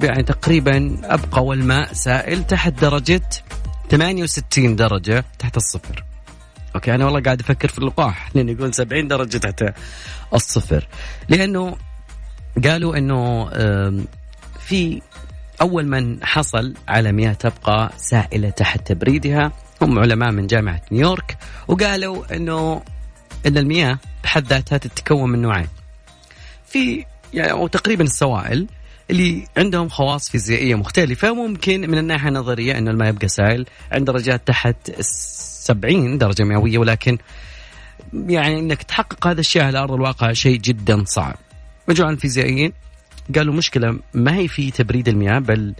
يعني 0.02 0.22
تقريبا 0.22 0.98
ابقوا 1.04 1.54
الماء 1.54 1.92
سائل 1.92 2.46
تحت 2.46 2.72
درجة 2.72 3.30
68 3.90 4.76
درجة 4.76 5.24
تحت 5.38 5.56
الصفر. 5.56 6.04
أوكي 6.74 6.94
أنا 6.94 7.04
والله 7.04 7.20
قاعد 7.20 7.40
أفكر 7.40 7.68
في 7.68 7.78
اللقاح. 7.78 8.30
لأن 8.34 8.48
يقول 8.48 8.74
70 8.74 9.08
درجة 9.08 9.38
تحت 9.38 9.64
الصفر. 10.34 10.86
لأنه 11.28 11.76
قالوا 12.64 12.96
إنه 12.98 13.50
في 14.60 15.02
أول 15.60 15.86
من 15.86 16.24
حصل 16.24 16.74
على 16.88 17.12
مياه 17.12 17.32
تبقى 17.32 17.92
سائلة 17.96 18.50
تحت 18.50 18.92
تبريدها. 18.92 19.52
هم 19.82 19.98
علماء 19.98 20.32
من 20.32 20.46
جامعة 20.46 20.80
نيويورك 20.92 21.38
وقالوا 21.68 22.36
إنه 22.36 22.82
إن 23.46 23.58
المياه 23.58 23.98
بحد 24.24 24.46
ذاتها 24.46 24.78
تتكون 24.78 25.30
من 25.30 25.42
نوعين. 25.42 25.68
في 26.66 27.04
يعني 27.34 27.68
تقريبا 27.68 28.04
السوائل 28.04 28.66
اللي 29.10 29.44
عندهم 29.56 29.88
خواص 29.88 30.30
فيزيائية 30.30 30.74
مختلفة. 30.74 31.34
ممكن 31.34 31.80
من 31.80 31.98
الناحية 31.98 32.28
النظرية 32.28 32.78
إنه 32.78 32.90
الماء 32.90 33.08
يبقى 33.08 33.28
سائل. 33.28 33.66
عند 33.92 34.06
درجات 34.06 34.46
تحت 34.46 35.00
70 35.00 36.18
درجة 36.18 36.44
مئوية. 36.44 36.78
ولكن 36.78 37.18
يعني 38.12 38.58
إنك 38.58 38.82
تحقق 38.82 39.26
هذا 39.26 39.40
الشيء 39.40 39.62
على 39.62 39.78
أرض 39.78 39.92
الواقع 39.92 40.32
شيء 40.32 40.58
جدا 40.58 41.04
صعب. 41.04 41.36
مجموعه 41.88 42.10
الفيزيائيين 42.10 42.72
قالوا 43.34 43.54
مشكلة 43.54 43.98
ما 44.14 44.36
هي 44.36 44.48
في 44.48 44.70
تبريد 44.70 45.08
المياه 45.08 45.38
بل 45.38 45.74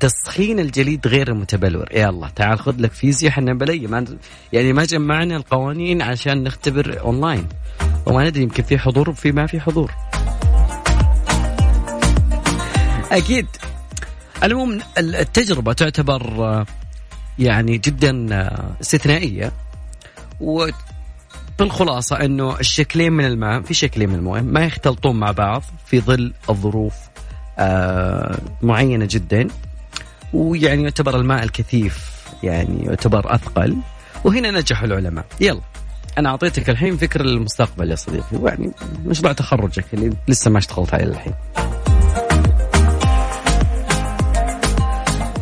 تسخين 0.00 0.60
الجليد 0.60 1.06
غير 1.06 1.28
المتبلور. 1.28 1.88
يا 1.92 2.08
الله 2.08 2.28
تعال 2.28 2.58
خذ 2.58 2.80
لك 2.80 2.92
فيزياء 2.92 3.32
إحنا 3.32 3.54
بلي. 3.54 3.86
ما 3.86 4.04
يعني 4.52 4.72
ما 4.72 4.84
جمعنا 4.84 5.36
القوانين 5.36 6.02
عشان 6.02 6.42
نختبر 6.44 7.00
اونلاين 7.00 7.48
وما 8.06 8.28
ندري 8.28 8.42
يمكن 8.42 8.62
في 8.62 8.78
حضور 8.78 9.10
وفي 9.10 9.32
ما 9.32 9.46
في 9.46 9.60
حضور. 9.60 9.92
أكيد. 13.12 13.46
المهم 14.42 14.80
التجربة 14.98 15.72
تعتبر 15.72 16.22
آه، 16.22 16.66
يعني 17.38 17.78
جدا 17.78 18.28
آه، 18.32 18.70
استثنائية. 18.80 19.52
وبالخلاصة 20.40 22.16
إنه 22.24 22.60
الشكلين 22.60 23.12
من 23.12 23.24
الماء 23.24 23.62
في 23.62 23.74
شكلين 23.74 24.08
من 24.08 24.14
الماء 24.14 24.42
ما 24.42 24.64
يختلطون 24.64 25.16
مع 25.16 25.30
بعض 25.30 25.62
في 25.86 26.00
ظل 26.00 26.32
الظروف 26.50 26.94
آه، 27.58 28.38
معينة 28.62 29.08
جدا. 29.10 29.48
ويعني 30.32 30.82
يعتبر 30.82 31.16
الماء 31.16 31.44
الكثيف 31.44 32.10
يعني 32.42 32.84
يعتبر 32.84 33.34
أثقل. 33.34 33.76
وهنا 34.24 34.50
نجحوا 34.50 34.86
العلماء. 34.86 35.24
يلا 35.40 35.60
أنا 36.18 36.28
أعطيتك 36.28 36.70
الحين 36.70 36.96
فكر 36.96 37.20
المستقبل 37.20 37.90
يا 37.90 37.96
صديقي. 37.96 38.36
يعني 38.44 38.70
مشروع 39.04 39.32
تخرجك 39.32 39.84
اللي 39.94 40.12
لسه 40.28 40.50
ما 40.50 40.58
اشتغلت 40.58 40.94
عليه 40.94 41.04
الحين 41.04 41.34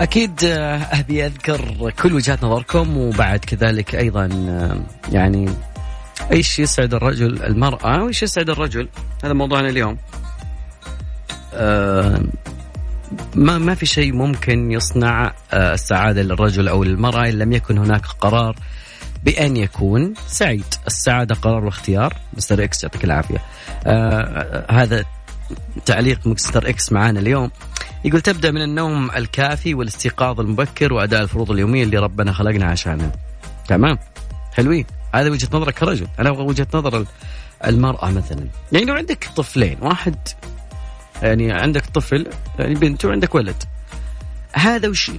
أكيد 0.03 0.45
آه، 0.45 0.77
أبي 0.77 1.27
أذكر 1.27 1.91
كل 1.91 2.15
وجهات 2.15 2.45
نظركم 2.45 2.97
وبعد 2.97 3.39
كذلك 3.39 3.95
أيضا 3.95 4.29
آه، 4.49 4.77
يعني 5.13 5.51
إيش 6.33 6.59
يسعد 6.59 6.95
الرجل 6.95 7.43
المرأة 7.43 8.03
وإيش 8.03 8.23
يسعد 8.23 8.51
الرجل؟ 8.51 8.89
هذا 9.25 9.33
موضوعنا 9.33 9.69
اليوم. 9.69 9.99
آه، 11.55 12.23
ما 13.35 13.59
ما 13.59 13.75
في 13.75 13.87
شيء 13.87 14.13
ممكن 14.13 14.71
يصنع 14.71 15.33
السعادة 15.55 16.23
للرجل 16.23 16.69
أو 16.69 16.85
للمرأة 16.85 17.29
إن 17.29 17.35
لم 17.35 17.53
يكن 17.53 17.79
هناك 17.79 18.07
قرار 18.07 18.57
بأن 19.25 19.57
يكون 19.57 20.15
سعيد. 20.27 20.75
السعادة 20.87 21.35
قرار 21.35 21.65
واختيار 21.65 22.17
Mister 22.37 22.65
X 22.65 22.83
يعطيك 22.83 23.05
العافية. 23.05 23.43
هذا 24.71 25.05
تعليق 25.87 26.27
Mister 26.27 26.69
X 26.69 26.93
معانا 26.93 27.21
اليوم. 27.21 27.51
يقول 28.05 28.21
تبدأ 28.21 28.51
من 28.51 28.63
النوم 28.63 29.11
الكافي 29.11 29.75
والاستيقاظ 29.75 30.41
المبكر 30.41 30.93
وأداء 30.93 31.23
الفروض 31.23 31.51
اليومية 31.51 31.83
اللي 31.83 31.97
ربنا 31.99 32.33
خلقنا 32.33 32.67
عشانها. 32.67 33.13
تمام؟ 33.69 33.99
حلوين. 34.55 34.87
هذا 35.15 35.31
وجهة 35.31 35.49
نظرك 35.53 35.75
كرجل. 35.75 36.07
أنا 36.19 36.29
أبغى 36.31 36.45
وجهة 36.45 36.67
نظر 36.75 36.97
ال- 36.97 37.07
المرأة 37.67 38.11
مثلا. 38.11 38.47
يعني 38.73 38.85
لو 38.87 38.95
عندك 38.95 39.29
طفلين 39.37 39.79
واحد 39.81 40.17
يعني 41.23 41.53
عندك 41.53 41.87
طفل 41.87 42.27
يعني 42.59 42.75
بنت 42.75 43.05
وعندك 43.05 43.35
ولد. 43.35 43.63
هذا 44.53 44.89
وش 44.89 45.11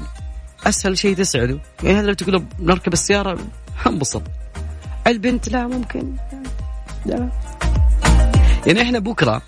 أسهل 0.66 0.98
شيء 0.98 1.16
تسعده. 1.16 1.60
يعني 1.84 2.00
هذا 2.00 2.08
لو 2.08 2.14
تقول 2.14 2.34
له 2.34 2.44
نركب 2.60 2.94
السيارة 2.94 3.40
انبسط. 3.88 4.22
البنت 5.08 5.50
لا 5.50 5.68
ممكن. 5.68 6.14
لا. 7.06 7.30
يعني 8.68 8.82
إحنا 8.82 9.00
بكرة 9.00 9.42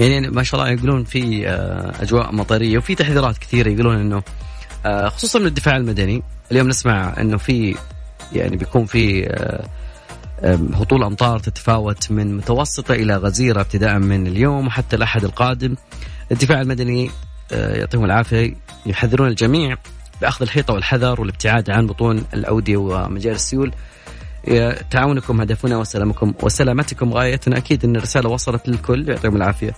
يعني 0.00 0.30
ما 0.30 0.42
شاء 0.42 0.60
الله 0.60 0.72
يقولون 0.72 1.04
في 1.04 1.48
آه، 1.48 2.02
أجواء 2.02 2.32
مطرية 2.34 2.78
وفي 2.78 2.94
تحذيرات 2.94 3.38
كثيرة 3.38 3.68
يقولون 3.68 3.96
إنه 3.96 4.22
آه، 4.86 5.08
خصوصا 5.08 5.38
من 5.38 5.46
الدفاع 5.46 5.76
المدني. 5.76 6.22
اليوم 6.52 6.68
نسمع 6.68 7.14
إنه 7.20 7.36
في 7.36 7.76
يعني 8.32 8.56
بيكون 8.56 8.86
في 8.86 9.26
آه، 9.26 9.68
هطول 10.74 11.04
أمطار 11.04 11.38
تتفاوت 11.38 12.12
من 12.12 12.36
متوسطة 12.36 12.94
إلى 12.94 13.16
غزيرة 13.16 13.60
ابتداء 13.60 13.98
من 13.98 14.26
اليوم 14.26 14.66
وحتى 14.66 14.96
الأحد 14.96 15.24
القادم. 15.24 15.74
الدفاع 16.32 16.60
المدني 16.60 17.10
يعطيهم 17.52 18.04
العافية 18.04 18.54
يحذرون 18.86 19.28
الجميع 19.28 19.76
بأخذ 20.20 20.42
الحيطة 20.42 20.74
والحذر 20.74 21.20
والابتعاد 21.20 21.70
عن 21.70 21.86
بطون 21.86 22.24
الأودية 22.34 22.76
ومجاري 22.76 23.36
السيول. 23.36 23.72
تعاونكم 24.90 25.40
هدفنا 25.40 25.76
وسلامكم 25.76 26.34
وسلامتكم. 26.42 27.12
غايتنا 27.12 27.56
أكيد 27.56 27.84
إن 27.84 27.96
الرسالة 27.96 28.28
وصلت 28.28 28.68
للكل. 28.68 29.08
يعطيهم 29.08 29.36
العافية. 29.36 29.72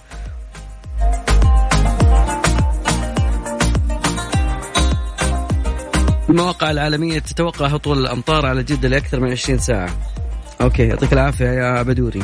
المواقع 6.29 6.71
العالمية 6.71 7.19
تتوقع 7.19 7.67
هطول 7.67 7.99
الأمطار 7.99 8.47
على 8.47 8.63
جدة 8.63 8.89
لأكثر 8.89 9.21
من 9.21 9.31
20 9.31 9.59
ساعة. 9.59 9.91
أوكي 10.61 10.83
يعطيك 10.83 11.13
العافية 11.13 11.47
يا 11.47 11.83
بدوري. 11.83 12.23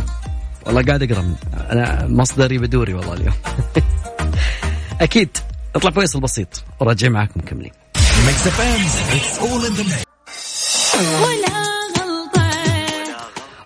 والله 0.66 0.82
قاعد 0.82 1.02
أقرأ. 1.02 1.34
أنا 1.70 2.06
مصدري 2.06 2.58
بدوري 2.58 2.94
والله 2.94 3.14
اليوم. 3.14 3.34
أكيد. 5.00 5.28
اطلع 5.76 5.90
فيصل 5.90 6.20
بسيط 6.20 6.64
وراجع 6.80 7.08
معاكم 7.08 7.40
مكملين 7.40 7.72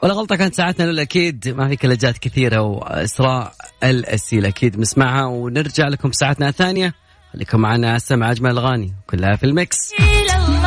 ولا 0.03 0.13
غلطة 0.13 0.37
كانت 0.37 0.55
ساعتنا 0.55 0.85
الأولى 0.85 1.03
أكيد 1.03 1.49
ما 1.49 1.69
في 1.69 1.77
كلاجات 1.77 2.19
كثيرة 2.19 2.61
وإسراء 2.61 3.55
الأسيل 3.85 4.47
أكيد 4.47 4.77
بنسمعها 4.77 5.25
ونرجع 5.25 5.89
لكم 5.89 6.13
ساعتنا 6.13 6.49
الثانية. 6.49 6.95
خليكم 7.33 7.61
معنا 7.61 7.89
على 7.89 7.97
السمع 7.97 8.31
أجمل 8.31 8.51
الأغاني 8.51 8.95
كلها 9.11 9.37
في 9.37 9.47
الله 9.47 9.67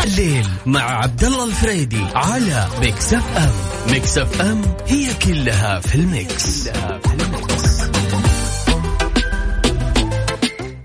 الليل 0.04 0.46
مع 0.66 0.82
عبد 0.82 1.24
الله 1.24 1.46
الفريدي 1.46 2.02
على 2.16 2.68
Mix 2.82 3.14
FM. 3.14 3.92
Mix 3.94 4.18
FM 4.18 4.62
هي 4.88 5.14
كلها 5.14 5.80
في 5.80 5.96
ال 5.96 6.14
Mix 6.14 6.70
كلها 6.70 7.00
في 7.00 7.14
ال 7.14 7.27
Mix. 7.27 7.82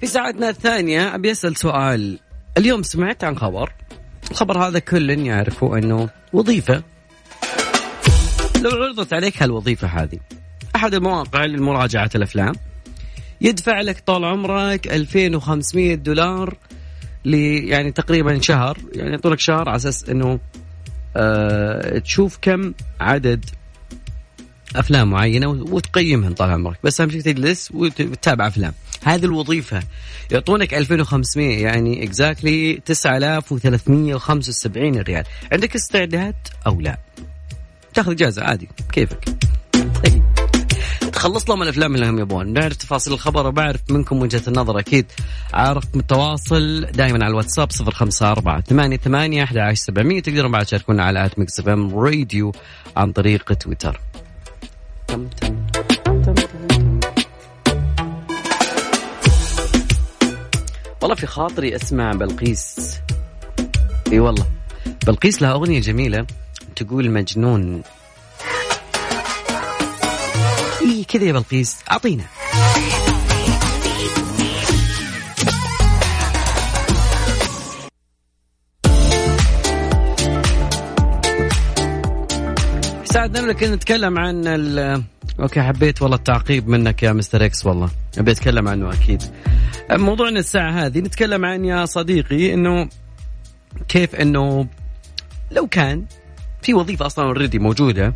في 0.00 0.06
ساعتنا 0.06 0.48
الثانية 0.48 1.14
أبي 1.14 1.30
أسأل 1.30 1.56
سؤال. 1.56 2.18
اليوم 2.58 2.82
سمعت 2.82 3.24
عن 3.24 3.38
خبر. 3.38 3.72
الخبر 4.30 4.58
هذا 4.58 4.78
كل 4.78 5.10
يعرفه 5.10 5.78
أنه 5.78 6.08
وظيفة 6.32 6.82
لو 8.60 8.70
عرضت 8.70 9.12
عليك 9.12 9.42
هالوظيفة 9.42 9.88
هذه 9.88 10.18
أحد 10.76 10.94
المواقع 10.94 11.44
لمراجعة 11.44 12.10
الأفلام 12.14 12.52
يدفع 13.40 13.80
لك 13.80 14.02
طال 14.06 14.24
عمرك 14.24 14.86
2500 14.86 15.94
دولار 15.94 16.56
ل 17.24 17.34
يعني 17.34 17.92
تقريبا 17.92 18.40
شهر 18.40 18.78
يعني 18.94 19.10
يعطونك 19.10 19.40
شهر 19.40 19.68
على 19.68 19.76
أساس 19.76 20.08
إنه 20.08 20.38
آه 21.16 21.98
تشوف 21.98 22.38
كم 22.42 22.72
عدد 23.00 23.44
أفلام 24.76 25.10
معينة 25.10 25.48
وتقيمهم 25.48 26.34
طال 26.34 26.50
عمرك. 26.50 26.78
بس 26.84 27.00
أهم 27.00 27.10
شيء 27.10 27.20
تجلس 27.20 27.70
وتتابع 27.74 28.46
أفلام. 28.46 28.72
هذه 29.02 29.24
الوظيفة 29.24 29.82
يعطونك 30.30 30.74
2500 30.74 31.62
يعني 31.62 32.04
اكزاكتلي 32.04 32.80
9375 32.86 34.98
ريال. 34.98 35.24
عندك 35.52 35.74
استعداد 35.74 36.34
أو 36.66 36.80
لا؟ 36.80 36.98
تاخذ 37.94 38.10
إجازة 38.10 38.42
عادي. 38.44 38.68
كيفك؟ 38.92 39.24
طيب. 39.72 40.22
لهم 41.48 41.62
الأفلام 41.62 41.94
اللي 41.94 42.08
هم 42.08 42.18
يبغون. 42.18 42.52
نعرف 42.52 42.76
تفاصيل 42.76 43.12
الخبر 43.12 43.46
وبعرف 43.46 43.80
منكم 43.90 44.22
وجهة 44.22 44.42
النظر 44.48 44.78
أكيد. 44.78 45.06
رقم 45.72 46.00
التواصل 46.00 46.86
دائما 46.92 47.24
على 47.24 47.30
الواتساب 47.30 47.68
054 47.72 48.62
88 48.62 49.42
11700 49.42 50.22
تقدرون 50.22 50.52
بعد 50.52 50.66
تشاركونا 50.66 51.04
على 51.04 51.26
at 51.26 51.38
Mix 51.38 51.68
FM 51.68 51.98
Radio 51.98 52.52
عن 52.96 53.12
طريق 53.12 53.52
تويتر. 53.52 54.00
والله 61.02 61.14
في 61.14 61.26
خاطري 61.26 61.76
أسمع 61.76 62.12
بلقيس. 62.12 62.96
إي 64.12 64.20
والله. 64.20 64.46
بلقيس 65.06 65.42
لها 65.42 65.52
أغنية 65.52 65.80
جميلة. 65.80 66.26
تقول 66.82 67.10
مجنون. 67.10 67.82
إي 70.82 71.04
كذا 71.04 71.24
يا 71.24 71.32
بلقيس 71.32 71.78
أعطينا. 71.90 72.24
ساعدنا 83.04 83.40
نملك 83.40 83.62
نتكلم 83.62 84.18
عن 84.18 84.46
ال 84.46 85.02
okay 85.40 85.62
حبيت 85.62 86.02
والله 86.02 86.16
التعقيب 86.16 86.68
منك 86.68 87.02
يا 87.02 87.12
Mister 87.12 87.44
X 87.44 87.66
والله. 87.66 87.90
ابي 88.18 88.30
أتكلم 88.30 88.68
عنه 88.68 88.92
أكيد. 88.92 89.22
موضوعنا 89.90 90.40
الساعة 90.40 90.70
هذه 90.70 90.98
نتكلم 90.98 91.44
عن 91.44 91.64
يا 91.64 91.84
صديقي 91.84 92.54
إنه 92.54 92.88
كيف 93.88 94.14
إنه 94.14 94.66
لو 95.50 95.66
كان 95.66 96.04
في 96.62 96.74
وظيفة 96.74 97.06
أصلا 97.06 97.24
already 97.24 97.58
موجودة 97.58 98.14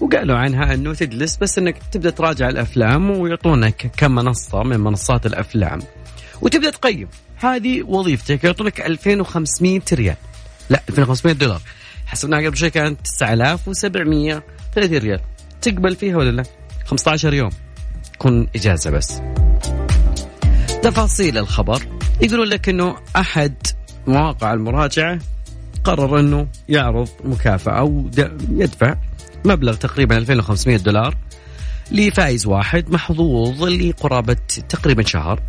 وقالوا 0.00 0.36
عنها 0.36 0.74
إنه 0.74 0.94
تجلس 0.94 1.36
بس 1.36 1.58
إنك 1.58 1.76
تبدأ 1.92 2.10
تراجع 2.10 2.48
الأفلام 2.48 3.10
ويعطونك 3.10 3.90
كم 3.96 4.14
منصة 4.14 4.62
من 4.62 4.80
منصات 4.80 5.26
الأفلام. 5.26 5.78
وتبدأ 6.40 6.70
تقيم. 6.70 7.08
هذه 7.36 7.82
وظيفتك 7.82 8.44
يعطونك 8.44 8.80
2500 8.80 9.80
ريال. 9.92 10.16
لا 10.70 10.82
2500 10.88 11.34
دولار. 11.34 11.60
حسبناها 12.06 12.46
قبل 12.46 12.56
شوي 12.56 12.70
كانت 12.70 13.00
9730 13.04 14.42
ريال. 14.76 15.20
تقبل 15.62 15.96
فيها 15.96 16.16
ولا 16.16 16.30
لا؟ 16.30 16.42
15 16.84 17.34
يوم. 17.34 17.50
تكون 18.12 18.48
إجازة 18.56 18.90
بس. 18.90 19.20
تفاصيل 20.82 21.38
الخبر. 21.38 21.82
يقولون 22.22 22.46
لك 22.46 22.68
إنه 22.68 22.96
أحد 23.16 23.54
مواقع 24.06 24.52
المراجعة 24.52 25.18
قرر 25.84 26.20
أنه 26.20 26.46
يعرض 26.68 27.08
مكافأة 27.24 27.72
أو 27.72 28.10
يدفع 28.50 28.96
مبلغ 29.44 29.74
تقريبا 29.74 30.18
2500 30.18 30.76
دولار 30.76 31.16
لفائز 31.92 32.46
واحد 32.46 32.90
محظوظ 32.90 33.64
لقرابة 33.64 34.36
تقريبا 34.68 35.02
شهر 35.02 35.40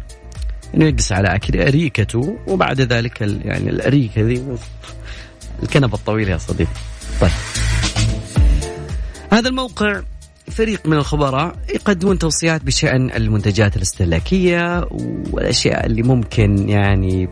إنه 0.76 0.86
يجلس 0.86 1.12
على 1.12 1.36
أكل 1.36 1.62
أريكته 1.62 2.38
وبعد 2.48 2.82
ذلك 2.82 3.22
يعني 3.22 3.70
الأريكة 3.70 4.22
ذي 4.22 4.46
الكنبه 5.64 5.98
الطويله 5.98 6.32
يا 6.32 6.38
صديقي. 6.38 6.72
طيب. 7.22 7.32
هذا 9.32 9.50
الموقع 9.50 10.02
فريق 10.52 10.86
من 10.86 10.98
الخبراء 10.98 11.56
يقدمون 11.76 12.20
توصيات 12.20 12.64
بشأن 12.64 13.12
المنتجات 13.12 13.78
الاستهلاكية 13.78 14.88
والأشياء 15.32 15.86
اللي 15.86 16.04
ممكن 16.04 16.70
يعني 16.70 17.30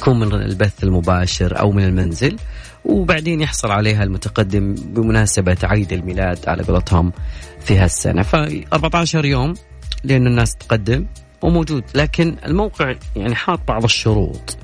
تكون 0.00 0.18
من 0.18 0.34
البث 0.34 0.84
المباشر 0.84 1.58
أو 1.58 1.72
من 1.72 1.84
المنزل 1.84 2.36
وبعدين 2.84 3.40
يحصل 3.40 3.70
عليها 3.70 4.02
المتقدم 4.02 4.74
بمناسبة 4.74 5.56
عيد 5.62 5.92
الميلاد 5.92 6.38
على 6.48 6.62
قولتهم 6.62 7.12
في 7.60 7.78
هالسنة. 7.78 8.22
ف 8.22 8.34
14 8.72 9.24
يوم 9.24 9.54
لأن 10.04 10.26
الناس 10.26 10.54
تقدم 10.54 11.06
وموجود 11.42 11.84
لكن 11.94 12.36
الموقع 12.46 12.94
يعني 13.16 13.34
حاط 13.34 13.60
بعض 13.68 13.84
الشروط. 13.84 14.56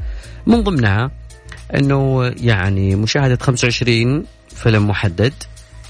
من 0.46 0.62
ضمنها 0.62 1.10
إنه 1.74 2.24
يعني 2.40 2.96
مشاهدة 2.96 3.38
25 3.40 4.24
فيلم 4.48 4.88
محدد 4.88 5.32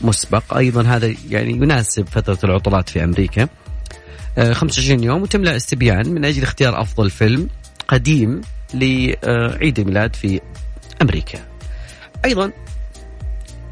مسبق. 0.00 0.56
أيضا 0.56 0.82
هذا 0.82 1.14
يعني 1.28 1.50
يناسب 1.50 2.08
فترة 2.08 2.38
العطلات 2.44 2.88
في 2.88 3.04
أمريكا. 3.04 3.48
آه، 4.38 4.52
25 4.52 5.04
يوم 5.04 5.22
وتملأ 5.22 5.56
استبيان 5.56 6.14
من 6.14 6.24
أجل 6.24 6.42
اختيار 6.42 6.80
أفضل 6.80 7.10
فيلم 7.10 7.48
قديم 7.88 8.40
لعيد 8.74 9.78
الميلاد 9.78 10.16
في 10.16 10.40
أمريكا. 11.02 11.38
أيضا 12.24 12.52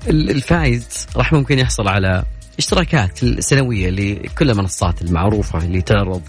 ال- 0.08 0.30
الفائز 0.30 1.06
راح 1.16 1.32
ممكن 1.32 1.58
يحصل 1.58 1.88
على 1.88 2.24
اشتراكات 2.58 3.24
سنوية 3.40 3.90
لكل 3.90 4.50
المنصات 4.50 5.02
المعروفة 5.02 5.58
اللي 5.58 5.82
تعرض 5.82 6.22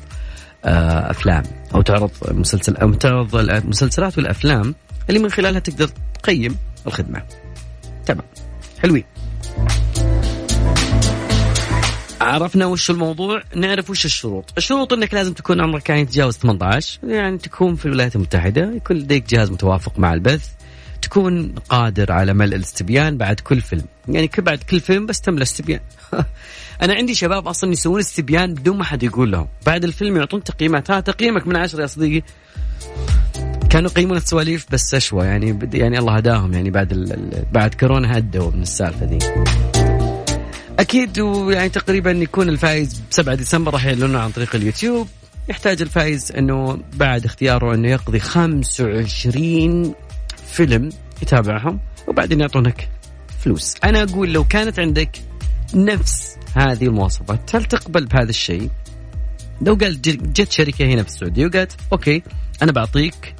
آه، 0.65 1.11
أفلام 1.11 1.43
أو 1.75 1.81
تعرض 1.81 2.11
مسلسل 2.31 2.75
أو 2.77 2.93
تعرض 2.93 3.35
المسلسلات 3.35 4.17
والأفلام 4.17 4.75
اللي 5.09 5.19
من 5.19 5.29
خلالها 5.29 5.59
تقدر 5.59 5.89
تقيم 6.23 6.57
الخدمة. 6.87 7.23
تمام. 8.05 8.25
حلوين. 8.81 9.03
عرفنا 12.25 12.65
وش 12.65 12.89
الموضوع 12.89 13.41
نعرف 13.55 13.89
وش 13.89 14.05
الشروط. 14.05 14.53
الشروط 14.57 14.93
إنك 14.93 15.13
لازم 15.13 15.33
تكون 15.33 15.61
عمرك 15.61 15.89
يعني 15.89 16.01
يتجاوز 16.01 16.37
18 16.37 16.99
يعني 17.07 17.37
تكون 17.37 17.75
في 17.75 17.85
الولايات 17.85 18.15
المتحدة 18.15 18.71
يكون 18.75 18.97
لديك 18.97 19.29
جهاز 19.29 19.51
متوافق 19.51 19.99
مع 19.99 20.13
البث. 20.13 20.49
تكون 21.01 21.55
قادر 21.69 22.11
على 22.11 22.33
ملء 22.33 22.55
الاستبيان 22.55 23.17
بعد 23.17 23.39
كل 23.39 23.61
فيلم. 23.61 23.85
يعني 24.07 24.29
بعد 24.37 24.57
كل 24.57 24.79
فيلم 24.79 25.05
بس 25.05 25.21
تملى 25.21 25.43
استبيان. 25.43 25.79
أنا 26.81 26.93
عندي 26.93 27.15
شباب 27.15 27.47
أصلا 27.47 27.71
يسوون 27.71 27.99
استبيان 27.99 28.53
بدون 28.53 28.77
ما 28.77 28.83
حد 28.83 29.03
يقول 29.03 29.31
لهم. 29.31 29.47
بعد 29.65 29.83
الفيلم 29.83 30.17
يعطون 30.17 30.43
تقييمات. 30.43 30.91
ها 30.91 30.99
تقييمك 30.99 31.47
من 31.47 31.57
عشرة 31.57 31.81
يا 31.81 31.87
صديقي. 31.87 32.25
كانوا 33.69 33.89
يقيمون 33.89 34.17
السواليف 34.17 34.65
بس 34.71 34.93
أشوى. 34.93 35.25
يعني 35.25 35.59
يعني 35.73 35.99
الله 35.99 36.15
هداهم. 36.15 36.53
يعني 36.53 36.69
بعد 36.69 36.93
بعد 37.51 37.73
كورونا 37.73 38.17
هدوا 38.17 38.51
من 38.51 38.61
السالفة 38.61 39.05
ذي 39.05 39.19
أكيد 40.79 41.19
ويعني 41.19 41.69
تقريبا 41.69 42.11
يكون 42.11 42.49
الفائز 42.49 42.99
ب 42.99 43.03
7 43.09 43.35
ديسمبر 43.35 43.73
راح 43.73 43.85
يعلنونه 43.85 44.19
عن 44.19 44.31
طريق 44.31 44.55
اليوتيوب. 44.55 45.07
يحتاج 45.49 45.81
الفائز 45.81 46.31
إنه 46.31 46.79
بعد 46.93 47.25
اختياره 47.25 47.73
إنه 47.75 47.89
يقضي 47.89 48.19
25 48.19 49.93
فيلم 50.47 50.89
يتابعهم 51.21 51.79
وبعدين 52.07 52.39
يعطونك 52.39 52.89
فلوس. 53.39 53.73
أنا 53.83 54.03
أقول 54.03 54.33
لو 54.33 54.43
كانت 54.43 54.79
عندك 54.79 55.09
نفس 55.73 56.35
هذه 56.55 56.85
المواصفات 56.85 57.55
هل 57.55 57.65
تقبل 57.65 58.05
بهذا 58.05 58.29
الشيء؟ 58.29 58.69
لو 59.61 59.75
قال 59.75 60.01
جت 60.01 60.51
شركة 60.51 60.85
هنا 60.85 61.03
في 61.03 61.09
السعودية 61.09 61.45
وقالت 61.45 61.71
okay 61.93 62.23
أنا 62.61 62.71
بعطيك 62.71 63.35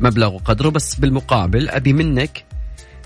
مبلغ 0.00 0.34
وقدره 0.34 0.68
بس 0.68 0.94
بالمقابل 0.94 1.68
أبي 1.68 1.92
منك 1.92 2.44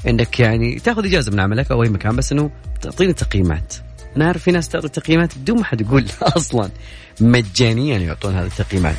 إنك 0.09 0.41
يعني 0.41 0.79
تاخذ 0.79 1.07
إجازة 1.07 1.33
من 1.33 1.41
عملك 1.41 1.71
أو 1.71 1.83
أي 1.83 1.89
مكان 1.89 2.17
بس 2.17 2.33
إنه 2.33 2.51
تعطيني 2.81 3.13
تقييمات. 3.13 3.75
أنا 4.17 4.27
أعرف 4.27 4.43
في 4.43 4.51
ناس 4.51 4.69
تعطي 4.69 4.89
تقييمات 4.89 5.39
بدون 5.39 5.59
ما 5.59 5.65
حد 5.65 5.81
يقول 5.81 6.07
أصلا 6.23 6.71
مجانيا 7.21 7.99
يعطون 7.99 8.35
هذه 8.35 8.47
التقييمات. 8.47 8.97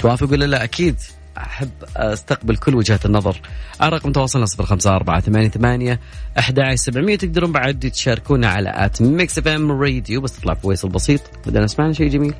توافق 0.00 0.30
ولا 0.30 0.44
لا؟ 0.44 0.64
أكيد. 0.64 0.96
أحب 1.38 1.70
أستقبل 1.96 2.56
كل 2.56 2.74
وجهات 2.74 3.06
النظر. 3.06 3.40
على 3.80 3.96
رقم 3.96 4.12
تواصلنا 4.12 4.46
صفر 4.46 4.66
خمسة 4.66 4.96
أربعة 4.96 5.20
ثمانية 5.20 5.48
ثمانية 5.48 6.00
أحد 6.38 6.60
سبعمية 6.74 7.16
تقدرون 7.16 7.52
بعد 7.52 7.90
تشاركونا 7.90 8.48
على 8.48 8.72
at 8.74 9.02
Mix 9.02 9.38
FM 9.38 9.72
Radio. 9.72 10.20
بس 10.20 10.36
تطلع 10.36 10.54
فويصل 10.54 10.88
بسيط. 10.88 11.20
بدنا 11.46 11.64
نسمعنا 11.64 11.92
شيء 11.92 12.08
جميل. 12.08 12.34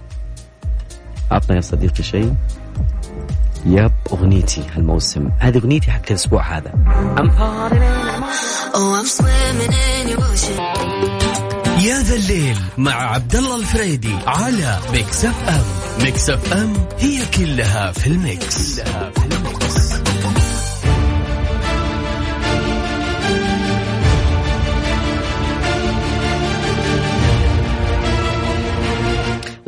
عطنا 1.30 1.56
يا 1.56 1.60
صديقي 1.60 2.02
شيء. 2.02 2.34
yep 3.66 3.92
أغنيتي 4.12 4.62
هالموسم 4.74 5.28
هذه 5.38 5.58
أغنيتي 5.58 5.90
حق 5.90 6.02
الأسبوع 6.10 6.58
هذا 6.58 6.72
in 7.16 7.30
Oh. 8.72 9.02
يا 11.84 12.02
ذا 12.02 12.14
الليل 12.14 12.58
مع 12.78 12.92
عبد 12.92 13.36
الله 13.36 13.56
الفريدي 13.56 14.14
على 14.26 14.78
Mix 14.92 15.24
FM 15.24 15.64
Mix 16.04 16.30
FM 16.30 16.72
هي 16.98 17.26
كلها 17.26 17.92
في 17.92 18.06
ال 18.06 18.21
Mix, 18.21 18.80
كلها 18.80 19.10
في 19.10 19.24
ال 19.24 19.27
Mix. 19.27 19.39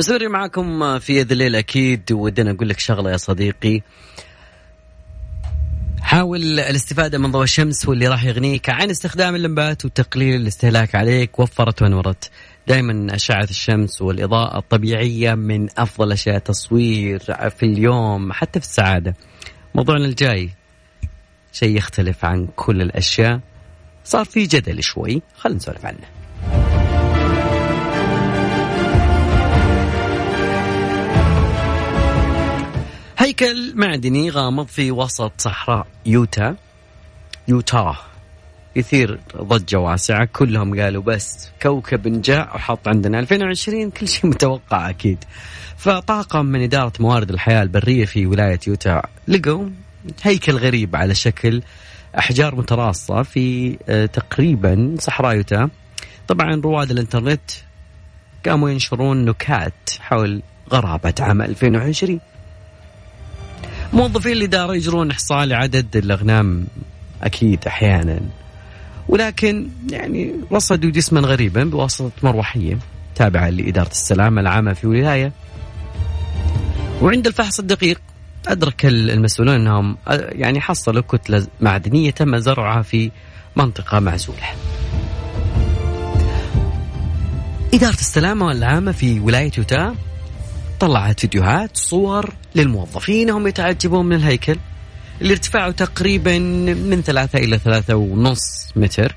مستمرين 0.03 0.31
معاكم 0.31 0.99
في 0.99 1.17
يد 1.17 1.33
الليل 1.33 1.57
أكيد 1.57 2.13
ودنا 2.13 2.51
أقول 2.51 2.69
لك 2.69 2.79
شغلة 2.79 3.11
يا 3.11 3.17
صديقي. 3.17 3.81
حاول 6.01 6.61
الاستفادة 6.61 7.19
من 7.19 7.31
ضوء 7.31 7.43
الشمس 7.43 7.89
واللي 7.89 8.09
راح 8.09 8.25
يغنيك 8.25 8.71
عن 8.71 8.91
استخدام 8.91 9.35
اللمبات 9.35 9.85
وتقليل 9.85 10.41
الاستهلاك 10.41 10.95
عليك. 10.95 11.39
وفرت 11.39 11.83
وانورت 11.83 12.31
دائما 12.69 13.15
أشعة 13.15 13.45
الشمس 13.51 14.03
والإضاءة 14.03 14.59
الطبيعية 14.59 15.35
من 15.35 15.69
أفضل 15.79 16.13
أشياء 16.13 16.39
تصوير 16.39 17.19
في 17.51 17.63
اليوم 17.63 18.33
حتى 18.33 18.61
في 18.61 18.67
السعادة. 18.67 19.15
موضوعنا 19.75 20.05
الجاي 20.05 20.51
شيء 21.53 21.77
يختلف 21.77 22.25
عن 22.25 22.49
كل 22.57 22.83
الأشياء. 22.83 23.41
صار 24.05 24.25
في 24.25 24.47
جدل 24.47 24.83
شوي 24.83 25.23
خلينا 25.37 25.57
نسولف 25.59 25.87
عنه. 25.87 26.22
هيكل 33.33 33.73
معدني 33.77 34.31
غامض 34.31 34.67
في 34.67 34.91
وسط 34.91 35.33
صحراء 35.39 35.87
يوتا. 36.07 36.57
يوتا. 37.49 37.97
يثير 38.77 39.21
ضجة 39.37 39.77
واسعة. 39.77 40.25
كلهم 40.25 40.81
قالوا 40.81 41.03
بس 41.03 41.51
كوكب 41.63 42.09
نجاع 42.09 42.55
وحط 42.55 42.89
عندنا 42.89 43.19
2020 43.19 43.91
كل 43.91 44.09
شيء 44.09 44.31
متوقع 44.31 44.91
أكيد. 44.91 45.25
فطاقم 45.77 46.47
من 46.47 46.63
إدارة 46.63 46.93
موارد 47.01 47.31
الحياة 47.31 47.63
البرية 47.63 48.05
في 48.05 48.27
ولاية 48.27 48.61
يوتا. 48.67 49.03
لقوا 49.29 49.69
هيكل 50.23 50.57
غريب 50.57 50.97
على 50.97 51.15
شكل 51.15 51.63
أحجار 52.19 52.55
متراصة 52.55 53.23
في 53.23 53.79
آه، 53.89 54.07
تقريبا 54.07 54.97
صحراء 54.99 55.37
يوتا. 55.37 55.71
طبعا 56.29 56.61
رواد 56.65 56.91
الإنترنت 56.91 57.51
قاموا 58.47 58.71
ينشرون 58.71 59.25
نكات 59.25 59.91
حول 60.01 60.43
غرابة 60.73 61.15
عام 61.21 61.43
2020 61.43 62.21
موظفين 63.93 64.33
الإدارة 64.33 64.75
يجرون 64.75 65.11
إحصاء 65.11 65.45
لعدد 65.45 65.97
الأغنام 65.97 66.67
أكيد 67.23 67.67
أحيانا. 67.67 68.21
ولكن 69.09 69.69
يعني 69.91 70.35
رصدوا 70.53 70.91
جسما 70.91 71.21
غريبا 71.21 71.65
بواسطة 71.65 72.11
مروحية 72.23 72.79
تابعة 73.15 73.51
لإدارة 73.51 73.91
السلامة 73.91 74.41
العامة 74.41 74.73
في 74.73 74.87
ولاية 74.87 75.33
وعند 77.03 77.27
الفحص 77.27 77.59
الدقيق 77.59 78.01
أدرك 78.49 78.87
المسؤولون 78.87 79.55
أنهم 79.55 79.97
يعني 80.09 80.61
حصلوا 80.61 81.03
كتلة 81.03 81.47
معدنية 81.61 82.11
تم 82.11 82.39
زرعها 82.39 82.83
في 82.83 83.11
منطقة 83.57 84.01
معزولة. 84.01 84.47
إدارة 87.75 87.95
السلامة 87.95 88.53
العامة 88.53 88.93
في 88.93 89.21
ولاية 89.21 89.51
يوتا 89.59 89.95
طلعت 90.83 91.21
فيديوهات 91.21 91.77
صور 91.77 92.35
للموظفين 92.55 93.31
هم 93.31 93.47
يتعجبون 93.47 94.07
من 94.07 94.17
الهيكل. 94.17 94.57
اللي 95.21 95.33
ارتفاعه 95.33 95.71
تقريبا 95.71 96.39
من 96.75 97.03
ثلاثة 97.03 97.39
إلى 97.39 97.59
ثلاثة 97.59 97.95
ونص 97.95 98.73
متر 98.77 99.17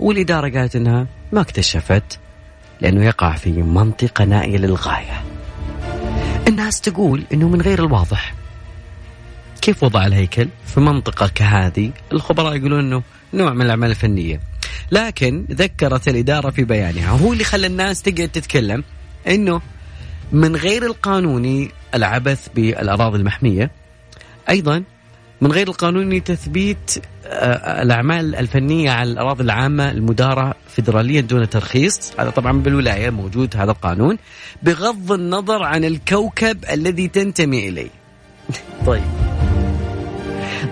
والإدارة 0.00 0.58
قالت 0.58 0.76
أنها 0.76 1.06
ما 1.32 1.40
اكتشفت 1.40 2.18
لأنه 2.80 3.04
يقع 3.04 3.36
في 3.36 3.50
منطقة 3.52 4.24
نائية 4.24 4.58
للغاية. 4.58 5.24
الناس 6.48 6.80
تقول 6.80 7.24
أنه 7.32 7.48
من 7.48 7.60
غير 7.60 7.78
الواضح 7.84 8.34
كيف 9.62 9.82
وضع 9.82 10.06
الهيكل 10.06 10.48
في 10.66 10.80
منطقة 10.80 11.30
كهذه. 11.34 11.90
الخبراء 12.12 12.56
يقولون 12.56 12.80
أنه 12.80 13.02
نوع 13.34 13.52
من 13.52 13.62
الأعمال 13.62 13.90
الفنية. 13.90 14.40
لكن 14.92 15.46
ذكرت 15.50 16.08
الإدارة 16.08 16.50
في 16.50 16.64
بيانها 16.64 17.10
هو 17.10 17.32
اللي 17.32 17.44
خلى 17.44 17.66
الناس 17.66 18.02
تقعد 18.02 18.28
تتكلم 18.28 18.84
أنه 19.26 19.60
من 20.32 20.56
غير 20.56 20.86
القانوني 20.86 21.70
العبث 21.94 22.48
بالأراضي 22.54 23.18
المحمية 23.18 23.70
أيضا 24.48 24.84
من 25.40 25.52
غير 25.52 25.68
القانوني 25.68 26.20
تثبيت 26.20 26.94
آه، 27.26 27.82
الأعمال 27.82 28.36
الفنية 28.36 28.90
على 28.90 29.12
الأراضي 29.12 29.42
العامة 29.42 29.90
المدارة 29.90 30.54
فيدراليا 30.68 31.20
دون 31.20 31.48
ترخيص. 31.48 32.12
هذا 32.18 32.30
طبعا 32.30 32.52
بالولاية 32.52 33.10
موجود 33.10 33.56
هذا 33.56 33.70
القانون 33.70 34.18
بغض 34.62 35.12
النظر 35.12 35.62
عن 35.62 35.84
الكوكب 35.84 36.64
الذي 36.70 37.08
تنتمي 37.08 37.68
إليه. 37.68 37.90
طيب. 38.86 39.02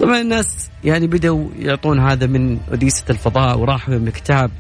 طبعا 0.01 0.21
الناس 0.21 0.69
يعني 0.85 1.07
بدأوا 1.07 1.49
يعطون 1.59 2.01
هذا 2.01 2.27
من 2.27 2.59
أديسة 2.73 3.05
الفضاء 3.11 3.59
وراحوا 3.59 3.95
من 3.95 4.11
كتاب 4.11 4.51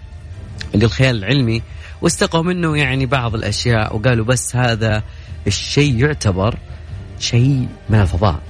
للخيال 0.74 1.16
العلمي. 1.16 1.62
واستقوا 2.02 2.42
منه 2.42 2.76
يعني 2.76 3.06
بعض 3.06 3.34
الأشياء 3.34 3.96
وقالوا 3.96 4.24
بس 4.24 4.56
هذا 4.56 5.02
الشيء 5.46 6.04
يعتبر 6.04 6.58
شيء 7.18 7.68
من 7.90 8.00
الفضاء. 8.00 8.40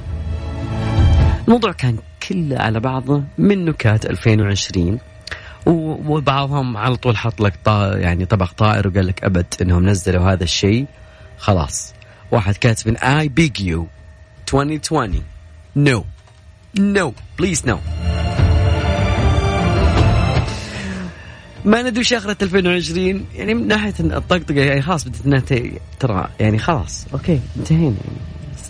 الموضوع 1.44 1.72
كان 1.72 1.98
كله 2.28 2.58
على 2.58 2.80
بعضه 2.80 3.22
من 3.38 3.64
نكات 3.64 4.06
2020 4.06 4.98
وبعضهم 5.66 6.76
على 6.76 6.96
طول 6.96 7.16
حط 7.16 7.40
لك 7.40 7.54
يعني 7.96 8.24
طبق 8.24 8.52
طائر 8.52 8.88
وقال 8.88 9.06
لك 9.06 9.24
أبد 9.24 9.46
إنهم 9.62 9.88
نزلوا 9.88 10.32
هذا 10.32 10.44
الشيء. 10.44 10.87
خلاص. 11.38 11.94
واحد 12.30 12.56
كاتب 12.56 12.96
I 12.96 13.28
beg 13.28 13.61
you 13.61 13.87
2020 14.54 15.22
no 15.76 16.04
no 16.78 17.12
please 17.38 17.66
no 17.66 17.78
ما 21.64 21.82
ندري 21.82 22.00
وش 22.00 22.12
آخرة 22.12 22.36
2020 22.42 23.24
يعني 23.34 23.54
من 23.54 23.66
ناحية 23.66 23.94
الطقطقة 24.00 24.60
يعني 24.60 24.82
خلاص 24.82 25.04
بدت 25.04 25.26
إنها 25.26 25.42
ترى 26.00 26.28
يعني 26.40 26.58
خلاص. 26.58 27.06
okay 27.12 27.40
انتهينا 27.56 27.84
يعني. 27.84 28.28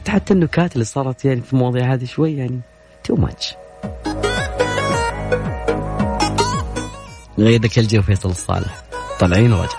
حتى 0.08 0.34
النكات 0.34 0.72
اللي 0.74 0.84
صارت 0.84 1.24
يعني 1.24 1.40
في 1.40 1.52
المواضيع 1.52 1.94
هذه 1.94 2.04
شوي 2.04 2.36
يعني 2.36 2.60
too 3.04 3.16
much 3.16 3.54
نغير 7.38 7.65
لك 7.65 7.78
الجو 7.78 8.02
فيصل 8.02 8.30
الصالح. 8.30 8.82
طالعين 9.20 9.52
ورجع 9.52 9.78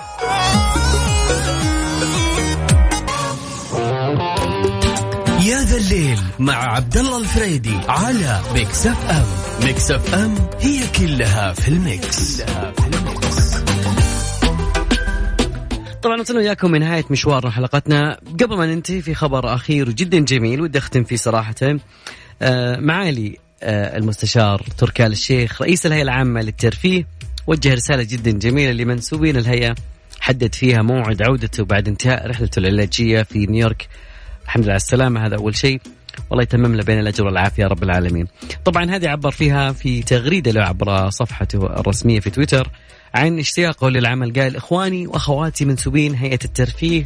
يا 5.45 5.63
ذا 5.63 5.77
الليل 5.77 6.19
مع 6.39 6.53
عبد 6.53 6.97
الله 6.97 7.17
الفريدي 7.17 7.77
على 7.87 8.39
Mix 8.53 8.87
FM 8.87 9.25
Mix 9.65 9.91
FM 9.91 10.35
هي 10.59 10.87
كلها 10.99 11.53
في 11.53 11.67
ال 11.67 11.82
Mix, 11.82 12.41
كلها 12.41 12.71
في 12.71 12.79
ال 12.79 12.81
Mix. 12.81 12.88
طبعا 16.03 16.21
وصلنا 16.21 16.39
وياكم 16.39 16.71
من 16.71 16.79
نهاية 16.79 17.05
مشوار 17.09 17.51
حلقتنا. 17.51 18.19
قبل 18.41 18.57
ما 18.57 18.65
ننتهي 18.65 19.01
في 19.01 19.13
خبر 19.13 19.53
أخير 19.53 19.89
جدا 19.89 20.19
جميل 20.19 20.61
ودي 20.61 20.77
أختم 20.77 21.03
فيه 21.03 21.15
صراحة. 21.15 21.55
آه، 22.41 22.77
معالي 22.79 23.37
آه، 23.63 23.97
المستشار 23.97 24.65
تركي 24.77 25.05
آل 25.05 25.11
الشيخ 25.11 25.61
رئيس 25.61 25.85
الهيئة 25.85 26.01
العامة 26.01 26.41
للترفيه 26.41 27.07
وجه 27.47 27.73
رسالة 27.73 28.03
جدا 28.03 28.31
جميلة 28.31 28.71
لمنسوبين 28.71 29.37
الهيئة. 29.37 29.75
حدد 30.19 30.55
فيها 30.55 30.81
موعد 30.81 31.21
عودته 31.21 31.65
بعد 31.65 31.87
انتهاء 31.87 32.27
رحلته 32.27 32.59
العلاجية 32.59 33.23
في 33.23 33.39
نيويورك. 33.39 33.87
الحمد 34.43 34.63
لله 34.63 34.71
على 34.71 34.81
السلامة 34.81 35.25
هذا 35.25 35.35
أول 35.35 35.55
شيء. 35.55 35.81
والله 36.29 36.43
يتمم 36.43 36.75
له 36.75 36.83
بين 36.83 36.99
الأجر 36.99 37.25
والعافية 37.25 37.65
رب 37.65 37.83
العالمين. 37.83 38.27
طبعا 38.65 38.85
هذه 38.85 39.09
عبر 39.09 39.31
فيها 39.31 39.71
في 39.71 40.03
تغريدة 40.03 40.51
له 40.51 40.61
عبر 40.61 41.09
صفحته 41.09 41.65
الرسمية 41.65 42.19
في 42.19 42.29
تويتر 42.29 42.69
عن 43.13 43.39
اشتياقه 43.39 43.89
للعمل. 43.89 44.33
قال 44.33 44.55
إخواني 44.55 45.07
وأخواتي 45.07 45.65
منسوبين 45.65 46.15
هيئة 46.15 46.39
الترفيه. 46.45 47.03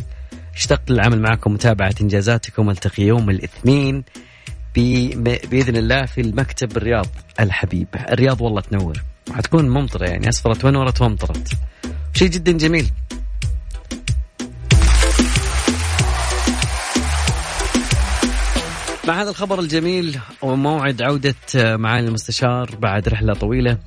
اشتقت 0.56 0.92
للعمل 0.92 1.22
معكم 1.22 1.54
متابعة 1.54 1.96
إنجازاتكم. 2.02 2.70
ألتقي 2.70 3.04
يوم 3.04 3.30
الاثنين 3.30 4.04
بإذن 4.76 5.76
الله 5.76 6.06
في 6.06 6.22
المكتب 6.22 6.70
بالرياض 6.70 7.08
الحبيب. 7.40 7.88
الرياض 8.10 8.42
والله 8.42 8.62
تنور. 8.62 9.04
حتكون 9.32 9.70
ممطرة 9.70 10.06
يعني 10.06 10.30
أسفرت. 10.30 10.66
ونورت 10.66 11.02
وامطرت 11.02 11.52
شيء 12.14 12.30
جدا 12.30 12.52
جميل. 12.52 12.90
مع 19.08 19.22
هذا 19.22 19.30
الخبر 19.30 19.60
الجميل 19.60 20.20
وموعد 20.42 21.02
عودة 21.02 21.36
معالي 21.56 22.08
المستشار 22.08 22.76
بعد 22.80 23.10
رحلة 23.10 23.34
طويلة. 23.34 23.78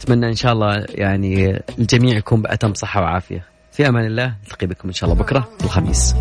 أتمنى 0.00 0.26
إن 0.26 0.34
شاء 0.34 0.52
الله 0.52 0.86
يعني 0.88 1.62
الجميع 1.78 2.16
يكون 2.16 2.42
بأتم 2.42 2.74
صحة 2.74 3.00
وعافية. 3.00 3.44
في 3.72 3.88
أمان 3.88 4.06
الله 4.06 4.34
نلتقي 4.44 4.66
بكم 4.66 4.88
إن 4.88 4.94
شاء 4.94 5.10
الله 5.10 5.22
بكرة 5.22 5.48
الخميس. 5.64 6.14